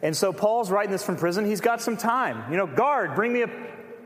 And 0.03 0.17
so 0.17 0.33
Paul's 0.33 0.71
writing 0.71 0.93
this 0.93 1.03
from 1.03 1.17
prison. 1.17 1.45
He's 1.45 1.61
got 1.61 1.81
some 1.81 1.97
time. 1.97 2.51
You 2.51 2.59
know, 2.59 2.67
guard, 2.67 3.15
bring 3.15 3.33
me 3.33 3.43
a 3.43 3.51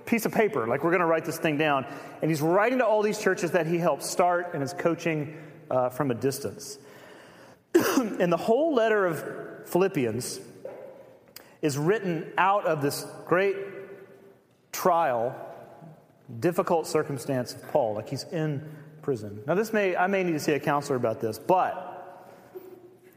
piece 0.06 0.24
of 0.24 0.32
paper. 0.32 0.66
Like, 0.66 0.82
we're 0.82 0.90
going 0.90 1.00
to 1.00 1.06
write 1.06 1.24
this 1.24 1.38
thing 1.38 1.58
down. 1.58 1.84
And 2.22 2.30
he's 2.30 2.42
writing 2.42 2.78
to 2.78 2.86
all 2.86 3.02
these 3.02 3.18
churches 3.18 3.50
that 3.50 3.66
he 3.66 3.78
helped 3.78 4.02
start 4.02 4.54
and 4.54 4.62
is 4.62 4.72
coaching 4.72 5.36
uh, 5.70 5.90
from 5.90 6.10
a 6.10 6.14
distance. 6.14 6.78
and 7.74 8.32
the 8.32 8.36
whole 8.36 8.74
letter 8.74 9.04
of 9.06 9.24
Philippians 9.74 10.38
is 11.60 11.76
written 11.76 12.32
out 12.38 12.64
of 12.64 12.80
this 12.80 13.04
great 13.26 13.56
trial, 14.70 15.34
difficult 16.38 16.86
circumstance 16.86 17.54
of 17.54 17.72
Paul, 17.72 17.94
like 17.94 18.08
he's 18.08 18.22
in 18.22 18.64
prison. 19.02 19.42
Now, 19.48 19.56
this 19.56 19.72
may, 19.72 19.96
I 19.96 20.06
may 20.06 20.22
need 20.22 20.34
to 20.34 20.38
see 20.38 20.52
a 20.52 20.60
counselor 20.60 20.94
about 20.94 21.20
this, 21.20 21.40
but 21.40 21.90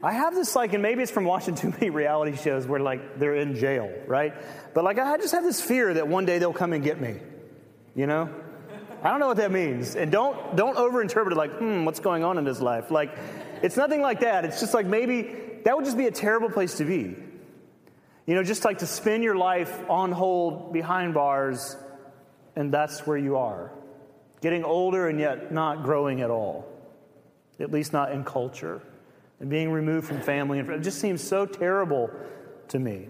I 0.02 0.10
have 0.10 0.34
this 0.34 0.56
like, 0.56 0.72
and 0.72 0.82
maybe 0.82 1.00
it's 1.00 1.12
from 1.12 1.26
watching 1.26 1.54
too 1.54 1.70
many 1.70 1.90
reality 1.90 2.36
shows 2.36 2.66
where 2.66 2.80
like 2.80 3.20
they're 3.20 3.36
in 3.36 3.54
jail, 3.54 3.92
right? 4.08 4.34
But 4.74 4.82
like, 4.82 4.98
I 4.98 5.16
just 5.16 5.34
have 5.34 5.44
this 5.44 5.60
fear 5.60 5.94
that 5.94 6.08
one 6.08 6.26
day 6.26 6.40
they'll 6.40 6.52
come 6.52 6.72
and 6.72 6.82
get 6.82 7.00
me, 7.00 7.20
you 7.94 8.08
know? 8.08 8.28
I 9.04 9.10
don't 9.10 9.20
know 9.20 9.28
what 9.28 9.36
that 9.36 9.52
means. 9.52 9.94
And 9.94 10.10
don't, 10.10 10.56
don't 10.56 10.76
overinterpret 10.76 11.30
it 11.30 11.36
like, 11.36 11.56
hmm, 11.56 11.84
what's 11.84 12.00
going 12.00 12.24
on 12.24 12.36
in 12.36 12.44
his 12.44 12.60
life? 12.60 12.90
Like, 12.90 13.16
it's 13.62 13.76
nothing 13.76 14.00
like 14.00 14.20
that. 14.20 14.44
It's 14.44 14.58
just 14.58 14.74
like 14.74 14.86
maybe 14.86 15.47
that 15.64 15.76
would 15.76 15.84
just 15.84 15.96
be 15.98 16.06
a 16.06 16.10
terrible 16.10 16.50
place 16.50 16.76
to 16.78 16.84
be. 16.84 17.16
You 18.26 18.34
know, 18.34 18.42
just 18.42 18.64
like 18.64 18.78
to 18.78 18.86
spend 18.86 19.24
your 19.24 19.36
life 19.36 19.88
on 19.88 20.12
hold 20.12 20.72
behind 20.72 21.14
bars, 21.14 21.76
and 22.56 22.72
that's 22.72 23.06
where 23.06 23.16
you 23.16 23.38
are. 23.38 23.72
Getting 24.40 24.64
older 24.64 25.08
and 25.08 25.18
yet 25.18 25.50
not 25.50 25.82
growing 25.82 26.20
at 26.20 26.30
all, 26.30 26.70
at 27.58 27.72
least 27.72 27.92
not 27.92 28.12
in 28.12 28.24
culture. 28.24 28.82
And 29.40 29.48
being 29.48 29.70
removed 29.70 30.08
from 30.08 30.20
family. 30.20 30.58
And 30.58 30.68
it 30.68 30.80
just 30.80 31.00
seems 31.00 31.22
so 31.22 31.46
terrible 31.46 32.10
to 32.68 32.78
me. 32.78 33.08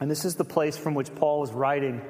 And 0.00 0.10
this 0.10 0.24
is 0.24 0.34
the 0.34 0.44
place 0.44 0.76
from 0.76 0.94
which 0.94 1.14
Paul 1.14 1.44
is 1.44 1.52
writing 1.52 2.02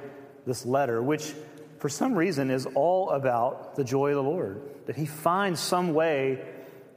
this 0.46 0.64
letter, 0.64 1.02
which 1.02 1.34
for 1.78 1.88
some 1.88 2.14
reason 2.14 2.50
is 2.50 2.66
all 2.74 3.10
about 3.10 3.76
the 3.76 3.84
joy 3.84 4.08
of 4.08 4.16
the 4.16 4.22
Lord. 4.22 4.62
That 4.86 4.96
he 4.96 5.06
finds 5.06 5.60
some 5.60 5.92
way 5.92 6.40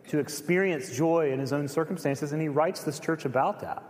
to 0.09 0.19
experience 0.19 0.95
joy 0.95 1.31
in 1.31 1.39
his 1.39 1.53
own 1.53 1.67
circumstances, 1.67 2.31
and 2.31 2.41
he 2.41 2.47
writes 2.47 2.83
this 2.83 2.99
church 2.99 3.25
about 3.25 3.61
that. 3.61 3.83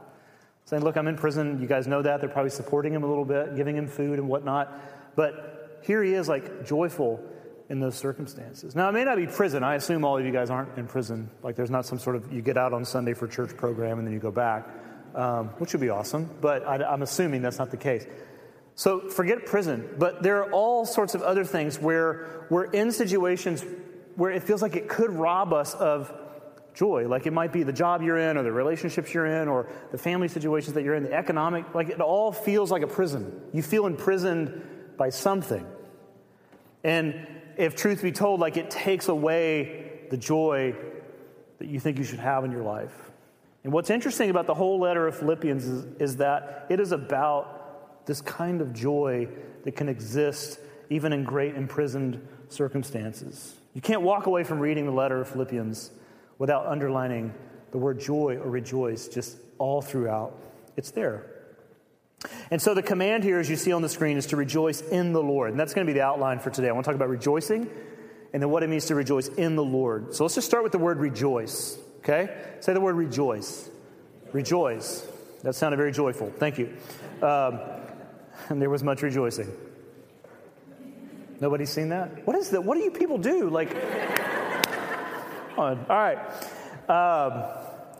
Saying, 0.65 0.83
Look, 0.83 0.97
I'm 0.97 1.07
in 1.07 1.17
prison. 1.17 1.59
You 1.61 1.67
guys 1.67 1.87
know 1.87 2.01
that. 2.01 2.19
They're 2.19 2.29
probably 2.29 2.51
supporting 2.51 2.93
him 2.93 3.03
a 3.03 3.07
little 3.07 3.25
bit, 3.25 3.55
giving 3.55 3.75
him 3.75 3.87
food 3.87 4.19
and 4.19 4.27
whatnot. 4.27 4.71
But 5.15 5.79
here 5.83 6.03
he 6.03 6.13
is, 6.13 6.27
like, 6.27 6.65
joyful 6.65 7.23
in 7.69 7.79
those 7.79 7.95
circumstances. 7.95 8.75
Now, 8.75 8.89
it 8.89 8.91
may 8.91 9.03
not 9.03 9.17
be 9.17 9.27
prison. 9.27 9.63
I 9.63 9.75
assume 9.75 10.03
all 10.03 10.17
of 10.17 10.25
you 10.25 10.31
guys 10.31 10.49
aren't 10.49 10.77
in 10.77 10.87
prison. 10.87 11.29
Like, 11.41 11.55
there's 11.55 11.69
not 11.69 11.85
some 11.85 11.99
sort 11.99 12.15
of 12.15 12.31
you 12.33 12.41
get 12.41 12.57
out 12.57 12.73
on 12.73 12.83
Sunday 12.83 13.13
for 13.13 13.27
church 13.27 13.55
program 13.55 13.99
and 13.99 14.07
then 14.07 14.13
you 14.13 14.19
go 14.19 14.31
back, 14.31 14.67
um, 15.15 15.47
which 15.59 15.73
would 15.73 15.81
be 15.81 15.89
awesome. 15.89 16.29
But 16.41 16.67
I, 16.67 16.83
I'm 16.83 17.03
assuming 17.03 17.41
that's 17.41 17.59
not 17.59 17.71
the 17.71 17.77
case. 17.77 18.05
So 18.75 19.09
forget 19.09 19.45
prison. 19.45 19.87
But 19.97 20.23
there 20.23 20.43
are 20.43 20.51
all 20.51 20.85
sorts 20.85 21.13
of 21.13 21.21
other 21.21 21.43
things 21.43 21.79
where 21.79 22.45
we're 22.49 22.65
in 22.71 22.91
situations 22.91 23.63
where 24.19 24.31
it 24.31 24.43
feels 24.43 24.61
like 24.61 24.75
it 24.75 24.89
could 24.89 25.11
rob 25.11 25.53
us 25.53 25.73
of 25.73 26.13
joy. 26.73 27.07
Like 27.07 27.25
it 27.25 27.31
might 27.31 27.53
be 27.53 27.63
the 27.63 27.71
job 27.71 28.01
you're 28.01 28.17
in, 28.17 28.35
or 28.35 28.43
the 28.43 28.51
relationships 28.51 29.13
you're 29.13 29.25
in, 29.25 29.47
or 29.47 29.69
the 29.91 29.97
family 29.97 30.27
situations 30.27 30.73
that 30.73 30.83
you're 30.83 30.95
in, 30.95 31.03
the 31.03 31.13
economic, 31.13 31.73
like 31.73 31.87
it 31.87 32.01
all 32.01 32.33
feels 32.33 32.69
like 32.69 32.81
a 32.81 32.87
prison. 32.87 33.41
You 33.53 33.63
feel 33.63 33.85
imprisoned 33.85 34.61
by 34.97 35.09
something. 35.09 35.65
And 36.83 37.27
if 37.55 37.77
truth 37.77 38.01
be 38.01 38.11
told, 38.11 38.41
like 38.41 38.57
it 38.57 38.69
takes 38.69 39.07
away 39.07 40.01
the 40.09 40.17
joy 40.17 40.75
that 41.59 41.69
you 41.69 41.79
think 41.79 41.97
you 41.97 42.03
should 42.03 42.19
have 42.19 42.43
in 42.43 42.51
your 42.51 42.63
life. 42.63 43.11
And 43.63 43.71
what's 43.71 43.89
interesting 43.89 44.29
about 44.29 44.47
the 44.47 44.53
whole 44.53 44.79
letter 44.79 45.07
of 45.07 45.17
Philippians 45.17 45.65
is, 45.65 45.85
is 45.97 46.17
that 46.17 46.65
it 46.69 46.81
is 46.81 46.91
about 46.91 48.05
this 48.05 48.19
kind 48.19 48.59
of 48.59 48.73
joy 48.73 49.29
that 49.63 49.77
can 49.77 49.87
exist 49.87 50.59
even 50.89 51.13
in 51.13 51.23
great 51.23 51.55
imprisoned 51.55 52.25
circumstances. 52.49 53.55
You 53.73 53.81
can't 53.81 54.01
walk 54.01 54.25
away 54.25 54.43
from 54.43 54.59
reading 54.59 54.85
the 54.85 54.91
letter 54.91 55.21
of 55.21 55.27
Philippians 55.27 55.91
without 56.37 56.65
underlining 56.65 57.33
the 57.71 57.77
word 57.77 57.99
joy 57.99 58.37
or 58.37 58.49
rejoice 58.49 59.07
just 59.07 59.37
all 59.57 59.81
throughout. 59.81 60.35
It's 60.75 60.91
there. 60.91 61.25
And 62.51 62.61
so 62.61 62.73
the 62.73 62.81
command 62.81 63.23
here, 63.23 63.39
as 63.39 63.49
you 63.49 63.55
see 63.55 63.71
on 63.71 63.81
the 63.81 63.89
screen, 63.89 64.17
is 64.17 64.27
to 64.27 64.35
rejoice 64.35 64.81
in 64.81 65.13
the 65.13 65.21
Lord. 65.21 65.51
And 65.51 65.59
that's 65.59 65.73
going 65.73 65.85
to 65.85 65.93
be 65.93 65.97
the 65.97 66.03
outline 66.05 66.39
for 66.39 66.49
today. 66.49 66.69
I 66.69 66.71
want 66.71 66.85
to 66.85 66.89
talk 66.89 66.95
about 66.95 67.09
rejoicing 67.09 67.69
and 68.33 68.41
then 68.41 68.49
what 68.49 68.63
it 68.63 68.69
means 68.69 68.85
to 68.87 68.95
rejoice 68.95 69.27
in 69.27 69.55
the 69.55 69.63
Lord. 69.63 70.13
So 70.13 70.23
let's 70.23 70.35
just 70.35 70.47
start 70.47 70.63
with 70.63 70.71
the 70.71 70.77
word 70.77 70.99
rejoice, 70.99 71.77
okay? 71.99 72.35
Say 72.59 72.73
the 72.73 72.81
word 72.81 72.95
rejoice. 72.95 73.69
Rejoice. 74.33 75.07
That 75.43 75.55
sounded 75.55 75.77
very 75.77 75.91
joyful. 75.91 76.31
Thank 76.37 76.57
you. 76.57 76.75
Um, 77.21 77.59
and 78.49 78.61
there 78.61 78.69
was 78.69 78.83
much 78.83 79.01
rejoicing. 79.01 79.51
Nobody's 81.41 81.69
seen 81.69 81.89
that? 81.89 82.25
What 82.27 82.35
is 82.35 82.49
that? 82.49 82.63
What 82.63 82.75
do 82.77 82.83
you 82.83 82.91
people 82.91 83.17
do? 83.17 83.49
Like. 83.49 83.75
All 85.57 85.75
right. 85.75 86.17
Um, 86.89 87.43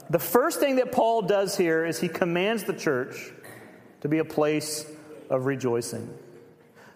the 0.09 0.19
first 0.19 0.59
thing 0.59 0.77
that 0.77 0.91
Paul 0.91 1.21
does 1.23 1.55
here 1.55 1.85
is 1.85 1.99
he 1.99 2.07
commands 2.07 2.63
the 2.63 2.73
church 2.73 3.31
to 4.01 4.07
be 4.07 4.17
a 4.17 4.25
place 4.25 4.85
of 5.29 5.45
rejoicing. 5.45 6.09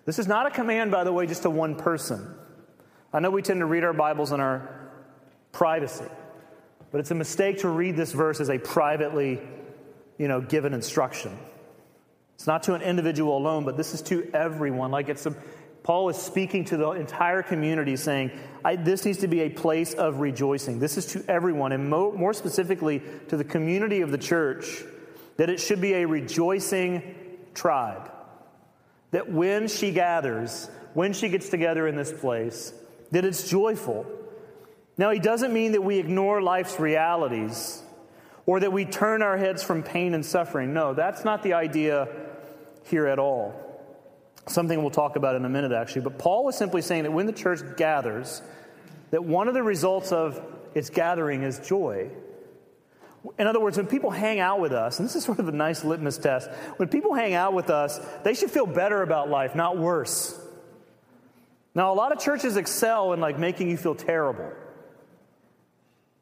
This 0.06 0.20
is 0.20 0.28
not 0.28 0.48
a 0.48 0.52
command, 0.52 0.92
by 0.92 1.04
the 1.04 1.14
way, 1.14 1.28
just 1.28 1.44
to 1.44 1.50
one 1.50 1.76
person. 1.76 2.36
I 3.14 3.20
know 3.20 3.30
we 3.30 3.42
tend 3.42 3.60
to 3.60 3.66
read 3.66 3.84
our 3.84 3.94
Bibles 3.94 4.32
in 4.32 4.40
our 4.40 4.90
privacy, 5.52 6.06
but 6.92 7.00
it's 7.00 7.12
a 7.12 7.16
mistake 7.16 7.60
to 7.60 7.70
read 7.70 7.96
this 7.96 8.12
verse 8.12 8.40
as 8.40 8.50
a 8.50 8.58
privately, 8.58 9.40
you 10.18 10.28
know, 10.28 10.42
given 10.42 10.74
instruction. 10.74 11.38
It's 12.36 12.48
not 12.48 12.64
to 12.64 12.74
an 12.74 12.82
individual 12.82 13.38
alone, 13.38 13.64
but 13.64 13.78
this 13.78 13.94
is 13.94 14.02
to 14.04 14.30
everyone. 14.34 14.92
Like 14.92 15.10
it's 15.10 15.26
a, 15.26 15.36
Paul 15.84 16.08
is 16.10 16.18
speaking 16.18 16.66
to 16.66 16.78
the 16.78 16.92
entire 16.92 17.44
community, 17.44 17.98
saying, 17.98 18.32
This 18.80 19.06
needs 19.06 19.20
to 19.20 19.28
be 19.28 19.42
a 19.42 19.50
place 19.50 19.94
of 19.94 20.22
rejoicing. 20.22 20.80
This 20.80 20.98
is 20.98 21.06
to 21.08 21.25
everyone, 21.28 21.74
and 21.74 21.90
mo- 21.90 22.13
more 22.13 22.34
specifically 22.34 23.02
to 23.28 23.38
the 23.38 23.44
community 23.44 24.02
of 24.02 24.10
the 24.10 24.18
church, 24.18 24.84
that 25.38 25.50
it 25.50 25.60
should 25.60 25.82
be 25.82 25.94
a 25.94 26.08
rejoicing 26.08 27.16
tribe. 27.54 28.10
That 29.12 29.30
when 29.30 29.68
she 29.68 29.92
gathers, 29.92 30.70
when 30.94 31.12
she 31.13 31.28
gets 31.28 31.50
together 31.50 31.86
in 31.88 31.96
this 31.96 32.13
place, 32.13 32.74
that 33.12 33.25
it's 33.25 33.50
joyful. 33.50 34.06
Now, 34.98 35.12
he 35.12 35.20
doesn't 35.20 35.54
mean 35.54 35.74
that 35.74 35.84
we 35.84 35.98
ignore 36.00 36.42
life's 36.42 36.80
realities 36.80 37.84
or 38.46 38.60
that 38.60 38.72
we 38.72 38.86
turn 38.86 39.22
our 39.22 39.38
heads 39.38 39.63
from 39.63 39.84
pain 39.84 40.13
and 40.13 40.25
suffering. 40.25 40.74
No, 40.74 40.94
that's 40.94 41.25
not 41.25 41.44
the 41.44 41.54
idea 41.54 42.08
here 42.86 43.08
at 43.08 43.20
all. 43.20 43.62
Something 44.48 44.82
we'll 44.82 44.92
talk 44.92 45.16
about 45.16 45.36
in 45.36 45.46
a 45.46 45.50
minute, 45.50 45.72
actually. 45.72 46.02
But 46.02 46.18
Paul 46.18 46.46
was 46.46 46.58
simply 46.58 46.82
saying 46.82 47.04
that 47.04 47.12
when 47.12 47.26
the 47.26 47.34
church 47.34 47.62
gathers, 47.78 48.42
that 49.12 49.24
one 49.24 49.48
of 49.48 49.54
the 49.54 49.64
results 49.64 50.12
of 50.12 50.42
its 50.76 50.90
gathering 50.90 51.44
is 51.44 51.60
joy. 51.60 52.10
In 53.40 53.48
other 53.48 53.60
words, 53.60 53.78
when 53.78 53.88
people 53.88 54.10
hang 54.12 54.40
out 54.40 54.60
with 54.60 54.74
us, 54.74 55.00
and 55.00 55.08
this 55.08 55.16
is 55.16 55.24
sort 55.26 55.40
of 55.40 55.48
a 55.48 55.52
nice 55.52 55.84
litmus 55.84 56.18
test, 56.18 56.50
when 56.78 56.90
people 56.90 57.14
hang 57.14 57.34
out 57.34 57.54
with 57.54 57.70
us, 57.70 58.00
they 58.24 58.34
should 58.34 58.52
feel 58.52 58.66
better 58.66 59.02
about 59.02 59.30
life, 59.30 59.56
not 59.56 59.78
worse. 59.78 60.40
Now, 61.76 61.92
a 61.92 61.96
lot 61.96 62.12
of 62.12 62.20
churches 62.20 62.58
excel 62.58 63.14
in 63.14 63.20
like 63.20 63.40
making 63.40 63.70
you 63.70 63.78
feel 63.78 63.96
terrible. 63.96 64.52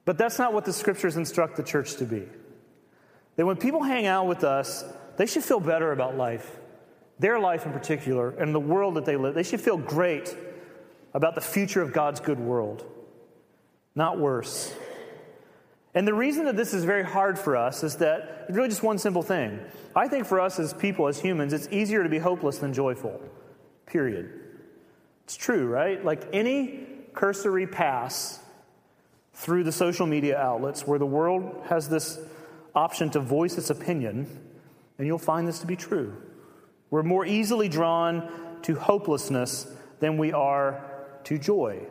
But 0.06 0.18
that's 0.18 0.40
not 0.40 0.54
what 0.54 0.66
the 0.66 0.74
scriptures 0.74 1.18
instruct 1.18 1.58
the 1.58 1.64
church 1.64 1.96
to 1.96 2.06
be. 2.06 2.28
That 3.36 3.46
when 3.46 3.58
people 3.58 3.84
hang 3.84 4.06
out 4.06 4.28
with 4.28 4.44
us, 4.44 4.84
they 5.18 5.26
should 5.26 5.44
feel 5.44 5.60
better 5.60 5.92
about 5.92 6.18
life, 6.18 6.58
their 7.22 7.40
life 7.40 7.66
in 7.66 7.72
particular, 7.72 8.32
and 8.32 8.54
the 8.54 8.60
world 8.60 8.96
that 8.96 9.06
they 9.06 9.16
live. 9.16 9.36
They 9.36 9.44
should 9.44 9.62
feel 9.62 9.78
great 9.78 10.36
about 11.14 11.36
the 11.36 11.42
future 11.42 11.82
of 11.82 11.94
God's 11.94 12.20
good 12.20 12.40
world, 12.40 12.84
not 13.96 14.20
worse. 14.20 14.74
And 15.94 16.08
the 16.08 16.14
reason 16.14 16.46
that 16.46 16.58
this 16.58 16.74
is 16.74 16.84
very 16.84 17.04
hard 17.04 17.38
for 17.38 17.56
us 17.56 17.84
is 17.84 17.98
that 17.98 18.46
it's 18.48 18.56
really 18.56 18.70
just 18.70 18.82
one 18.82 18.98
simple 18.98 19.22
thing. 19.22 19.60
I 19.96 20.08
think 20.08 20.26
for 20.26 20.40
us 20.40 20.58
as 20.60 20.74
people, 20.74 21.08
as 21.08 21.20
humans, 21.20 21.54
it's 21.54 21.68
easier 21.70 22.02
to 22.02 22.10
be 22.10 22.18
hopeless 22.18 22.58
than 22.58 22.74
joyful, 22.74 23.22
period. 23.86 24.32
It's 25.26 25.36
true, 25.36 25.68
right? 25.68 26.04
Like 26.04 26.28
any 26.34 26.88
cursory 27.14 27.68
pass 27.68 28.40
through 29.34 29.64
the 29.64 29.72
social 29.72 30.08
media 30.08 30.38
outlets 30.38 30.88
where 30.88 30.98
the 30.98 31.06
world 31.06 31.64
has 31.68 31.88
this 31.90 32.20
option 32.74 33.10
to 33.12 33.20
voice 33.20 33.58
its 33.58 33.70
opinion, 33.70 34.28
and 34.98 35.06
you'll 35.06 35.20
find 35.20 35.48
this 35.48 35.60
to 35.60 35.68
be 35.68 35.76
true. 35.76 36.16
We're 36.92 37.04
more 37.04 37.26
easily 37.26 37.70
drawn 37.70 38.30
to 38.64 38.76
hopelessness 38.76 39.66
than 40.00 40.18
we 40.20 40.34
are 40.34 40.84
to 41.24 41.40
joy. 41.40 41.88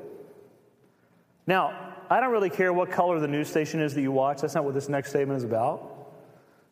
Now, 1.46 1.94
I 2.08 2.20
don't 2.20 2.30
really 2.30 2.50
care 2.50 2.72
what 2.72 2.90
color 2.90 3.18
the 3.18 3.28
news 3.28 3.48
station 3.48 3.80
is 3.80 3.94
that 3.94 4.02
you 4.02 4.12
watch. 4.12 4.42
That's 4.42 4.54
not 4.54 4.64
what 4.64 4.74
this 4.74 4.88
next 4.88 5.10
statement 5.10 5.38
is 5.38 5.44
about. 5.44 6.12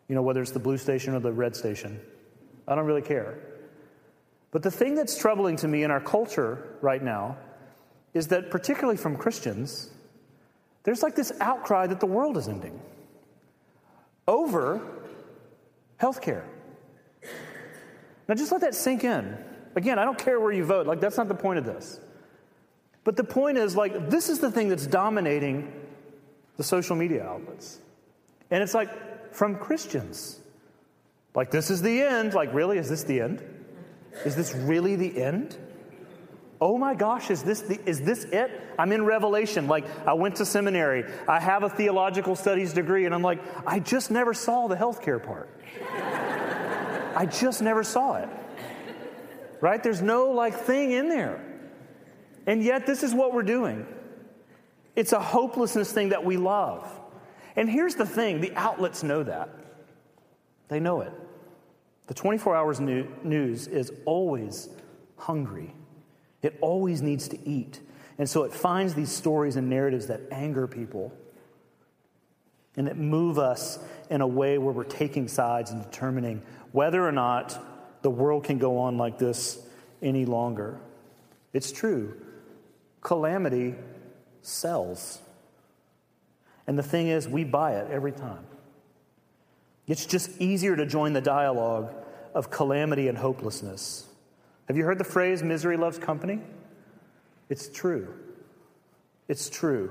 You 0.08 0.14
know, 0.14 0.22
whether 0.22 0.40
it's 0.42 0.52
the 0.52 0.58
blue 0.58 0.78
station 0.78 1.14
or 1.14 1.20
the 1.20 1.32
red 1.32 1.56
station. 1.56 2.00
I 2.66 2.74
don't 2.74 2.86
really 2.86 3.02
care. 3.02 3.38
But 4.50 4.62
the 4.62 4.70
thing 4.70 4.94
that's 4.94 5.18
troubling 5.18 5.56
to 5.56 5.68
me 5.68 5.82
in 5.82 5.90
our 5.90 6.00
culture 6.00 6.76
right 6.80 7.02
now 7.02 7.36
is 8.14 8.28
that, 8.28 8.50
particularly 8.50 8.96
from 8.96 9.16
Christians, 9.16 9.90
there's 10.82 11.02
like 11.02 11.14
this 11.14 11.32
outcry 11.40 11.86
that 11.86 12.00
the 12.00 12.06
world 12.06 12.36
is 12.36 12.48
ending 12.48 12.80
over 14.26 14.80
healthcare. 16.00 16.44
Now, 18.28 18.34
just 18.34 18.52
let 18.52 18.60
that 18.60 18.74
sink 18.74 19.04
in. 19.04 19.36
Again, 19.74 19.98
I 19.98 20.04
don't 20.04 20.18
care 20.18 20.38
where 20.38 20.52
you 20.52 20.64
vote. 20.64 20.86
Like, 20.86 21.00
that's 21.00 21.16
not 21.16 21.28
the 21.28 21.34
point 21.34 21.58
of 21.58 21.64
this. 21.64 22.00
But 23.04 23.16
the 23.16 23.24
point 23.24 23.56
is, 23.56 23.74
like, 23.74 24.10
this 24.10 24.28
is 24.28 24.38
the 24.38 24.50
thing 24.50 24.68
that's 24.68 24.86
dominating 24.86 25.72
the 26.58 26.64
social 26.64 26.94
media 26.94 27.24
outlets. 27.24 27.80
And 28.50 28.62
it's 28.62 28.74
like 28.74 29.34
from 29.34 29.56
Christians. 29.56 30.40
Like, 31.34 31.50
this 31.50 31.70
is 31.70 31.80
the 31.80 32.02
end. 32.02 32.34
Like, 32.34 32.52
really? 32.52 32.78
Is 32.78 32.88
this 32.88 33.04
the 33.04 33.20
end? 33.20 33.42
Is 34.24 34.34
this 34.34 34.54
really 34.54 34.96
the 34.96 35.22
end? 35.22 35.56
Oh 36.60 36.76
my 36.76 36.94
gosh, 36.94 37.30
is 37.30 37.44
this, 37.44 37.60
the, 37.60 37.78
is 37.88 38.00
this 38.00 38.24
it? 38.24 38.50
I'm 38.78 38.90
in 38.90 39.04
Revelation. 39.04 39.68
Like, 39.68 39.84
I 40.06 40.14
went 40.14 40.36
to 40.36 40.44
seminary. 40.44 41.04
I 41.28 41.38
have 41.38 41.62
a 41.62 41.68
theological 41.68 42.34
studies 42.34 42.72
degree, 42.72 43.06
and 43.06 43.14
I'm 43.14 43.22
like, 43.22 43.40
I 43.64 43.78
just 43.78 44.10
never 44.10 44.34
saw 44.34 44.66
the 44.66 44.74
healthcare 44.74 45.24
part. 45.24 45.48
I 47.18 47.26
just 47.26 47.60
never 47.62 47.82
saw 47.82 48.14
it. 48.14 48.28
Right? 49.60 49.82
There's 49.82 50.00
no 50.00 50.30
like 50.30 50.54
thing 50.54 50.92
in 50.92 51.08
there. 51.08 51.44
And 52.46 52.62
yet, 52.62 52.86
this 52.86 53.02
is 53.02 53.12
what 53.12 53.34
we're 53.34 53.42
doing. 53.42 53.84
It's 54.94 55.12
a 55.12 55.18
hopelessness 55.18 55.90
thing 55.90 56.10
that 56.10 56.24
we 56.24 56.36
love. 56.36 56.88
And 57.56 57.68
here's 57.68 57.96
the 57.96 58.06
thing 58.06 58.40
the 58.40 58.54
outlets 58.54 59.02
know 59.02 59.24
that. 59.24 59.50
They 60.68 60.78
know 60.78 61.00
it. 61.00 61.12
The 62.06 62.14
24 62.14 62.54
hours 62.54 62.78
news 62.78 63.66
is 63.66 63.90
always 64.04 64.68
hungry, 65.16 65.74
it 66.40 66.56
always 66.60 67.02
needs 67.02 67.26
to 67.28 67.48
eat. 67.48 67.80
And 68.16 68.30
so 68.30 68.44
it 68.44 68.52
finds 68.52 68.94
these 68.94 69.10
stories 69.10 69.56
and 69.56 69.68
narratives 69.68 70.06
that 70.06 70.20
anger 70.30 70.68
people 70.68 71.12
and 72.76 72.86
that 72.86 72.96
move 72.96 73.40
us 73.40 73.80
in 74.08 74.20
a 74.20 74.26
way 74.26 74.56
where 74.58 74.72
we're 74.72 74.84
taking 74.84 75.26
sides 75.26 75.72
and 75.72 75.82
determining 75.82 76.42
whether 76.72 77.06
or 77.06 77.12
not 77.12 77.58
the 78.02 78.10
world 78.10 78.44
can 78.44 78.58
go 78.58 78.78
on 78.78 78.98
like 78.98 79.18
this 79.18 79.58
any 80.02 80.24
longer. 80.24 80.78
It's 81.52 81.72
true 81.72 82.14
calamity 83.00 83.74
sells. 84.42 85.20
And 86.66 86.78
the 86.78 86.82
thing 86.82 87.08
is, 87.08 87.26
we 87.26 87.44
buy 87.44 87.76
it 87.76 87.90
every 87.90 88.12
time. 88.12 88.44
It's 89.86 90.04
just 90.04 90.38
easier 90.40 90.76
to 90.76 90.84
join 90.84 91.14
the 91.14 91.20
dialogue 91.20 91.94
of 92.34 92.50
calamity 92.50 93.08
and 93.08 93.16
hopelessness. 93.16 94.06
Have 94.66 94.76
you 94.76 94.84
heard 94.84 94.98
the 94.98 95.04
phrase, 95.04 95.42
misery 95.42 95.78
loves 95.78 95.98
company? 95.98 96.40
It's 97.48 97.68
true. 97.70 98.12
It's 99.28 99.48
true. 99.48 99.90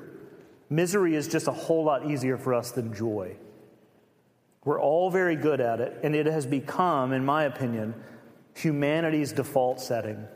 Misery 0.69 1.15
is 1.15 1.27
just 1.27 1.47
a 1.47 1.51
whole 1.51 1.83
lot 1.83 2.05
easier 2.09 2.37
for 2.37 2.53
us 2.53 2.71
than 2.71 2.93
joy. 2.93 3.35
We're 4.67 4.81
all 4.81 5.09
very 5.09 5.37
good 5.37 5.61
at 5.61 5.79
it, 5.79 5.97
and 6.03 6.13
it 6.13 6.25
has 6.25 6.45
become, 6.45 7.13
in 7.13 7.23
my 7.23 7.45
opinion, 7.45 7.93
humanity's 8.53 9.31
default 9.31 9.79
setting, 9.79 10.27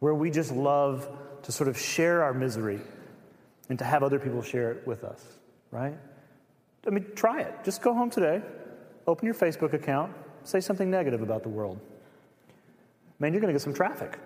where 0.00 0.14
we 0.14 0.30
just 0.30 0.52
love 0.52 1.08
to 1.44 1.50
sort 1.50 1.68
of 1.68 1.78
share 1.80 2.22
our 2.22 2.34
misery 2.34 2.80
and 3.70 3.78
to 3.78 3.84
have 3.86 4.02
other 4.02 4.18
people 4.18 4.42
share 4.42 4.72
it 4.72 4.86
with 4.86 5.04
us, 5.04 5.24
right? 5.70 5.96
I 6.86 6.90
mean, 6.90 7.06
try 7.14 7.40
it. 7.40 7.54
Just 7.64 7.80
go 7.80 7.94
home 7.94 8.10
today, 8.10 8.42
open 9.06 9.24
your 9.24 9.34
Facebook 9.34 9.72
account, 9.72 10.12
say 10.42 10.60
something 10.60 10.90
negative 10.90 11.22
about 11.22 11.44
the 11.44 11.48
world. 11.48 11.80
Man, 13.20 13.32
you're 13.32 13.40
going 13.40 13.54
to 13.54 13.54
get 13.54 13.62
some 13.62 13.72
traffic. 13.72 14.18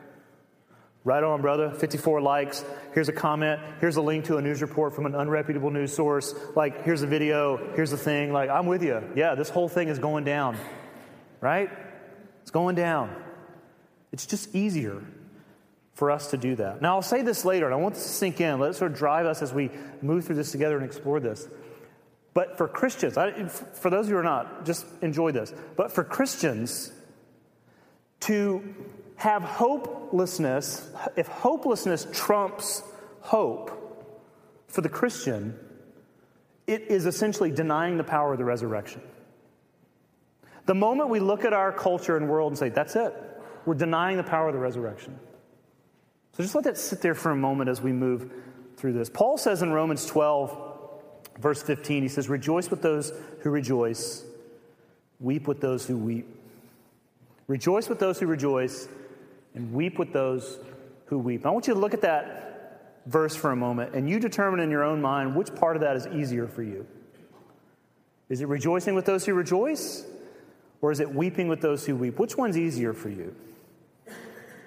Right 1.09 1.25
on, 1.25 1.41
brother. 1.41 1.71
54 1.71 2.21
likes. 2.21 2.63
Here's 2.93 3.09
a 3.09 3.15
comment. 3.15 3.63
Here's 3.81 3.97
a 3.97 4.03
link 4.03 4.27
to 4.27 4.37
a 4.37 4.43
news 4.43 4.61
report 4.61 4.95
from 4.95 5.07
an 5.07 5.13
unreputable 5.13 5.73
news 5.73 5.91
source. 5.91 6.35
Like, 6.55 6.85
here's 6.85 7.01
a 7.01 7.07
video. 7.07 7.57
Here's 7.75 7.91
the 7.91 7.97
thing. 7.97 8.31
Like, 8.31 8.51
I'm 8.51 8.67
with 8.67 8.83
you. 8.83 9.03
Yeah, 9.17 9.35
this 9.35 9.49
whole 9.49 9.71
thing 9.71 9.89
is 9.89 9.99
going 9.99 10.25
down. 10.25 10.59
Right? 11.41 11.71
It's 12.43 12.51
going 12.51 12.75
down. 12.75 13.17
It's 14.13 14.27
just 14.27 14.55
easier 14.55 15.03
for 15.95 16.11
us 16.11 16.33
to 16.33 16.37
do 16.37 16.57
that. 16.57 16.83
Now, 16.83 16.97
I'll 16.97 17.01
say 17.01 17.23
this 17.23 17.43
later, 17.43 17.65
and 17.65 17.75
I 17.75 17.79
want 17.79 17.95
this 17.95 18.05
to 18.05 18.11
sink 18.11 18.43
in. 18.43 18.61
Let 18.61 18.73
it 18.73 18.75
sort 18.75 18.93
of 18.93 18.99
drive 18.99 19.25
us 19.25 19.41
as 19.41 19.51
we 19.51 19.71
move 20.03 20.27
through 20.27 20.37
this 20.37 20.53
together 20.53 20.77
and 20.77 20.85
explore 20.85 21.21
this. 21.21 21.49
But 22.35 22.59
for 22.59 22.69
Christians, 22.69 23.17
I, 23.17 23.49
for 23.49 23.89
those 23.89 24.11
who 24.11 24.17
are 24.19 24.23
not, 24.23 24.67
just 24.67 24.85
enjoy 25.01 25.33
this. 25.33 25.55
But 25.75 25.91
for 25.91 26.05
Christians, 26.05 26.93
to 28.21 28.63
have 29.19 29.43
hopelessness, 29.43 30.89
if 31.17 31.27
hopelessness 31.27 32.07
trumps 32.13 32.83
hope 33.21 34.07
for 34.69 34.81
the 34.81 34.89
Christian, 34.89 35.59
it 36.69 36.83
is 36.83 37.05
essentially 37.05 37.51
denying 37.51 37.97
the 37.97 38.05
power 38.05 38.33
of 38.33 38.39
the 38.39 38.45
resurrection. 38.45 39.03
The 40.67 40.75
moment 40.75 41.09
we 41.09 41.19
look 41.19 41.45
at 41.45 41.53
our 41.53 41.73
culture 41.73 42.17
and 42.17 42.29
world 42.29 42.53
and 42.53 42.59
say, 42.59 42.69
that's 42.69 42.95
it, 42.95 43.13
we're 43.67 43.75
denying 43.75 44.19
the 44.19 44.23
power 44.23 44.49
of 44.49 44.55
the 44.55 44.61
resurrection. 44.61 45.19
So 46.35 46.45
just 46.45 46.55
let 46.55 46.65
that 46.65 46.79
sit 46.79 47.01
there 47.01 47.15
for 47.15 47.33
a 47.33 47.37
moment 47.37 47.69
as 47.69 47.83
we 47.83 47.93
move 47.93 48.31
through 48.77 48.93
this. 48.93 49.11
Paul 49.11 49.37
says 49.37 49.63
in 49.63 49.73
Romans 49.73 50.07
12, 50.07 50.57
verse 51.41 51.61
15, 51.61 52.03
he 52.03 52.09
says, 52.09 52.29
Rejoice 52.29 52.71
with 52.71 52.83
those 52.83 53.13
who 53.41 53.51
rejoice, 53.51 54.25
weep 55.19 55.49
with 55.49 55.61
those 55.61 55.87
who 55.87 55.97
weep. 55.97 56.29
Rejoice 57.49 57.89
with 57.89 57.99
those 57.99 58.21
who 58.21 58.27
rejoice, 58.27 58.89
and 59.55 59.73
weep 59.73 59.99
with 59.99 60.13
those 60.13 60.59
who 61.07 61.19
weep. 61.19 61.47
I 61.47 61.51
want 61.51 61.67
you 61.67 61.75
to 61.75 61.81
look 61.81 61.95
at 61.95 62.03
that 62.03 63.01
verse 63.07 63.35
for 63.35 63.51
a 63.51 63.57
moment, 63.57 63.95
and 63.95 64.09
you 64.09 64.21
determine 64.21 64.61
in 64.61 64.71
your 64.71 64.85
own 64.85 65.01
mind 65.01 65.35
which 65.35 65.55
part 65.55 65.77
of 65.77 65.83
that 65.83 65.97
is 65.97 66.07
easier 66.09 66.47
for 66.47 66.63
you. 66.63 66.87
Is 68.29 68.41
it 68.41 68.49
rejoicing 68.49 68.95
with 68.95 69.07
those 69.07 69.25
who 69.25 69.35
rejoice, 69.35 70.05
or 70.83 70.93
is 70.93 71.01
it 71.01 71.15
weeping 71.15 71.49
with 71.49 71.61
those 71.61 71.87
who 71.87 71.97
weep? 71.97 72.19
Which 72.19 72.37
one's 72.37 72.59
easier 72.59 72.93
for 72.93 73.09
you? 73.09 73.35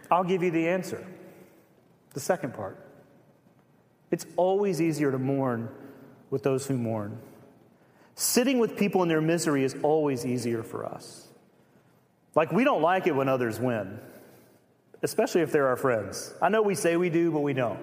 I'll 0.10 0.24
give 0.24 0.44
you 0.44 0.52
the 0.52 0.67
answer. 0.67 1.06
The 2.13 2.20
second 2.20 2.54
part. 2.54 2.78
It's 4.10 4.26
always 4.36 4.82
easier 4.82 5.12
to 5.12 5.20
mourn 5.20 5.70
with 6.30 6.44
those 6.44 6.65
who 6.65 6.78
mourn. 6.78 7.20
Sitting 8.15 8.60
with 8.60 8.76
people 8.76 9.04
in 9.04 9.10
their 9.10 9.22
misery 9.22 9.63
is 9.63 9.76
always 9.84 10.26
easier 10.26 10.63
for 10.63 10.86
us. 10.86 11.28
Like, 12.36 12.52
we 12.52 12.63
don't 12.63 12.82
like 12.82 13.08
it 13.08 13.15
when 13.15 13.30
others 13.30 13.60
win, 13.60 14.00
especially 15.04 15.42
if 15.42 15.52
they're 15.52 15.68
our 15.68 15.78
friends. 15.78 16.34
I 16.42 16.50
know 16.50 16.62
we 16.62 16.76
say 16.76 16.96
we 16.96 17.10
do, 17.10 17.32
but 17.32 17.40
we 17.40 17.54
don't, 17.54 17.80